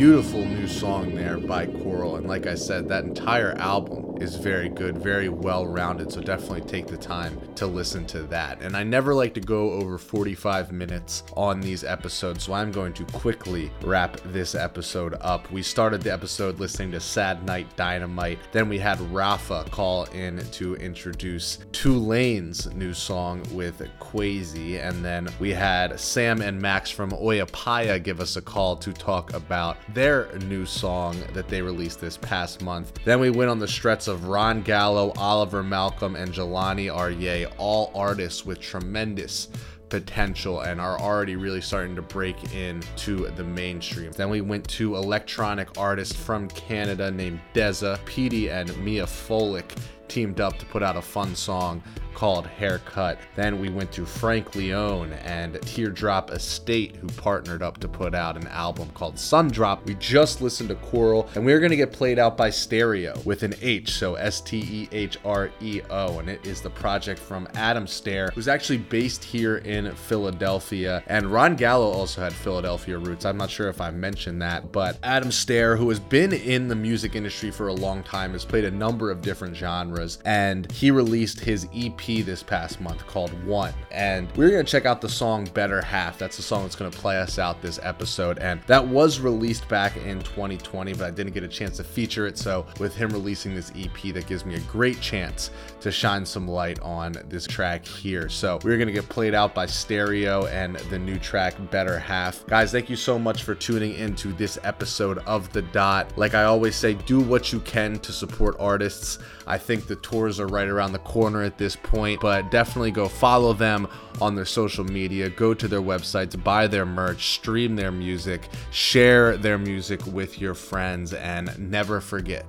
Beautiful 0.00 0.46
new 0.46 0.66
song 0.66 1.14
there 1.14 1.36
by 1.36 1.66
Coral. 1.66 2.16
And 2.16 2.26
like 2.26 2.46
I 2.46 2.54
said, 2.54 2.88
that 2.88 3.04
entire 3.04 3.52
album 3.58 4.09
is 4.20 4.36
very 4.36 4.68
good, 4.68 4.98
very 4.98 5.28
well 5.28 5.66
rounded. 5.66 6.12
So 6.12 6.20
definitely 6.20 6.62
take 6.62 6.86
the 6.86 6.96
time 6.96 7.40
to 7.54 7.66
listen 7.66 8.06
to 8.08 8.22
that. 8.24 8.60
And 8.60 8.76
I 8.76 8.82
never 8.82 9.14
like 9.14 9.34
to 9.34 9.40
go 9.40 9.72
over 9.72 9.96
45 9.96 10.72
minutes 10.72 11.22
on 11.36 11.60
these 11.60 11.84
episodes, 11.84 12.44
so 12.44 12.52
I'm 12.52 12.70
going 12.70 12.92
to 12.94 13.04
quickly 13.06 13.70
wrap 13.82 14.20
this 14.26 14.54
episode 14.54 15.14
up. 15.20 15.50
We 15.50 15.62
started 15.62 16.02
the 16.02 16.12
episode 16.12 16.60
listening 16.60 16.90
to 16.92 17.00
Sad 17.00 17.44
Night 17.46 17.66
Dynamite. 17.76 18.38
Then 18.52 18.68
we 18.68 18.78
had 18.78 19.00
Rafa 19.12 19.64
call 19.70 20.04
in 20.06 20.38
to 20.52 20.74
introduce 20.76 21.58
Tulane's 21.72 22.72
new 22.74 22.92
song 22.92 23.42
with 23.52 23.82
Quasi. 24.00 24.78
And 24.78 25.04
then 25.04 25.28
we 25.38 25.50
had 25.50 25.98
Sam 25.98 26.42
and 26.42 26.60
Max 26.60 26.90
from 26.90 27.12
Oyapaya 27.12 28.02
give 28.02 28.20
us 28.20 28.36
a 28.36 28.42
call 28.42 28.76
to 28.76 28.92
talk 28.92 29.32
about 29.34 29.78
their 29.94 30.30
new 30.40 30.66
song 30.66 31.16
that 31.32 31.48
they 31.48 31.62
released 31.62 32.00
this 32.00 32.16
past 32.16 32.60
month. 32.60 32.92
Then 33.04 33.20
we 33.20 33.30
went 33.30 33.50
on 33.50 33.58
the 33.58 33.68
stretch 33.68 34.09
of 34.10 34.26
Ron 34.26 34.60
Gallo, 34.62 35.12
Oliver 35.16 35.62
Malcolm, 35.62 36.16
and 36.16 36.32
Jelani 36.32 36.94
Aryeh, 36.94 37.50
all 37.56 37.90
artists 37.94 38.44
with 38.44 38.60
tremendous 38.60 39.48
potential 39.88 40.60
and 40.60 40.80
are 40.80 41.00
already 41.00 41.36
really 41.36 41.60
starting 41.60 41.96
to 41.96 42.02
break 42.02 42.54
into 42.54 43.28
the 43.30 43.44
mainstream. 43.44 44.12
Then 44.12 44.28
we 44.28 44.40
went 44.40 44.68
to 44.70 44.96
electronic 44.96 45.78
artist 45.78 46.16
from 46.16 46.48
Canada 46.48 47.10
named 47.10 47.40
Deza, 47.54 47.98
Petey, 48.04 48.50
and 48.50 48.76
Mia 48.84 49.06
Folick 49.06 49.76
teamed 50.08 50.40
up 50.40 50.58
to 50.58 50.66
put 50.66 50.82
out 50.82 50.96
a 50.96 51.02
fun 51.02 51.34
song 51.34 51.82
called 52.20 52.46
Haircut. 52.46 53.18
Then 53.34 53.58
we 53.58 53.70
went 53.70 53.90
to 53.92 54.04
Frank 54.04 54.54
Leone 54.54 55.14
and 55.24 55.58
Teardrop 55.62 56.30
Estate, 56.30 56.96
who 56.96 57.06
partnered 57.06 57.62
up 57.62 57.78
to 57.78 57.88
put 57.88 58.14
out 58.14 58.36
an 58.36 58.46
album 58.48 58.90
called 58.92 59.14
Sundrop. 59.14 59.86
We 59.86 59.94
just 59.94 60.42
listened 60.42 60.68
to 60.68 60.74
Coral, 60.74 61.30
and 61.34 61.46
we 61.46 61.54
are 61.54 61.58
going 61.58 61.70
to 61.70 61.78
get 61.78 61.92
played 61.92 62.18
out 62.18 62.36
by 62.36 62.50
Stereo 62.50 63.18
with 63.24 63.42
an 63.42 63.54
H, 63.62 63.92
so 63.92 64.16
S 64.16 64.42
T 64.42 64.58
E 64.58 64.88
H 64.92 65.16
R 65.24 65.50
E 65.62 65.80
O, 65.88 66.18
and 66.18 66.28
it 66.28 66.46
is 66.46 66.60
the 66.60 66.68
project 66.68 67.18
from 67.18 67.48
Adam 67.54 67.86
Stair, 67.86 68.30
who's 68.34 68.48
actually 68.48 68.76
based 68.76 69.24
here 69.24 69.56
in 69.56 69.90
Philadelphia. 69.94 71.02
And 71.06 71.32
Ron 71.32 71.56
Gallo 71.56 71.90
also 71.90 72.20
had 72.20 72.34
Philadelphia 72.34 72.98
roots. 72.98 73.24
I'm 73.24 73.38
not 73.38 73.48
sure 73.48 73.70
if 73.70 73.80
I 73.80 73.90
mentioned 73.92 74.42
that, 74.42 74.72
but 74.72 74.98
Adam 75.02 75.32
Stair, 75.32 75.74
who 75.74 75.88
has 75.88 75.98
been 75.98 76.34
in 76.34 76.68
the 76.68 76.76
music 76.76 77.14
industry 77.16 77.50
for 77.50 77.68
a 77.68 77.72
long 77.72 78.02
time, 78.02 78.32
has 78.32 78.44
played 78.44 78.66
a 78.66 78.70
number 78.70 79.10
of 79.10 79.22
different 79.22 79.56
genres, 79.56 80.18
and 80.26 80.70
he 80.70 80.90
released 80.90 81.40
his 81.40 81.66
EP 81.74 82.09
this 82.18 82.42
past 82.42 82.80
month 82.80 83.06
called 83.06 83.30
One. 83.44 83.72
And 83.90 84.28
we're 84.36 84.50
going 84.50 84.64
to 84.64 84.70
check 84.70 84.84
out 84.84 85.00
the 85.00 85.08
song 85.08 85.44
Better 85.54 85.80
Half. 85.80 86.18
That's 86.18 86.36
the 86.36 86.42
song 86.42 86.62
that's 86.62 86.74
going 86.74 86.90
to 86.90 86.98
play 86.98 87.18
us 87.18 87.38
out 87.38 87.62
this 87.62 87.78
episode. 87.82 88.38
And 88.38 88.60
that 88.66 88.86
was 88.86 89.20
released 89.20 89.68
back 89.68 89.96
in 89.96 90.20
2020, 90.20 90.94
but 90.94 91.06
I 91.06 91.10
didn't 91.10 91.32
get 91.32 91.44
a 91.44 91.48
chance 91.48 91.76
to 91.76 91.84
feature 91.84 92.26
it. 92.26 92.36
So 92.36 92.66
with 92.78 92.94
him 92.94 93.10
releasing 93.10 93.54
this 93.54 93.72
EP, 93.76 94.12
that 94.14 94.26
gives 94.26 94.44
me 94.44 94.56
a 94.56 94.60
great 94.60 95.00
chance 95.00 95.50
to 95.80 95.92
shine 95.92 96.26
some 96.26 96.48
light 96.48 96.80
on 96.80 97.14
this 97.28 97.46
track 97.46 97.86
here. 97.86 98.28
So 98.28 98.58
we're 98.64 98.76
going 98.76 98.88
to 98.88 98.92
get 98.92 99.08
played 99.08 99.34
out 99.34 99.54
by 99.54 99.66
Stereo 99.66 100.46
and 100.46 100.76
the 100.76 100.98
new 100.98 101.18
track 101.18 101.54
Better 101.70 101.98
Half. 101.98 102.46
Guys, 102.46 102.72
thank 102.72 102.90
you 102.90 102.96
so 102.96 103.18
much 103.18 103.44
for 103.44 103.54
tuning 103.54 103.94
into 103.94 104.32
this 104.32 104.58
episode 104.64 105.18
of 105.18 105.52
The 105.52 105.62
Dot. 105.62 106.16
Like 106.18 106.34
I 106.34 106.44
always 106.44 106.74
say, 106.74 106.94
do 106.94 107.20
what 107.20 107.52
you 107.52 107.60
can 107.60 107.98
to 108.00 108.12
support 108.12 108.56
artists. 108.58 109.18
I 109.46 109.58
think 109.58 109.86
the 109.86 109.96
tours 109.96 110.38
are 110.38 110.46
right 110.46 110.68
around 110.68 110.92
the 110.92 111.00
corner 111.00 111.42
at 111.42 111.58
this 111.58 111.74
point, 111.74 111.99
but 112.20 112.50
definitely 112.50 112.90
go 112.90 113.08
follow 113.08 113.52
them 113.52 113.88
on 114.20 114.34
their 114.34 114.44
social 114.44 114.84
media, 114.84 115.28
go 115.30 115.54
to 115.54 115.68
their 115.68 115.82
websites, 115.82 116.42
buy 116.42 116.66
their 116.66 116.86
merch, 116.86 117.34
stream 117.34 117.76
their 117.76 117.92
music, 117.92 118.48
share 118.70 119.36
their 119.36 119.58
music 119.58 120.04
with 120.06 120.40
your 120.40 120.54
friends, 120.54 121.12
and 121.12 121.56
never 121.58 122.00
forget 122.00 122.46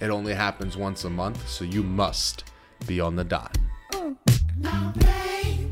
it 0.00 0.10
only 0.10 0.34
happens 0.34 0.76
once 0.76 1.04
a 1.04 1.10
month, 1.10 1.48
so 1.48 1.64
you 1.64 1.82
must 1.82 2.44
be 2.86 3.00
on 3.00 3.16
the 3.16 3.24
dot. 3.24 3.56
Oh. 3.94 4.16
Can't 4.62 5.65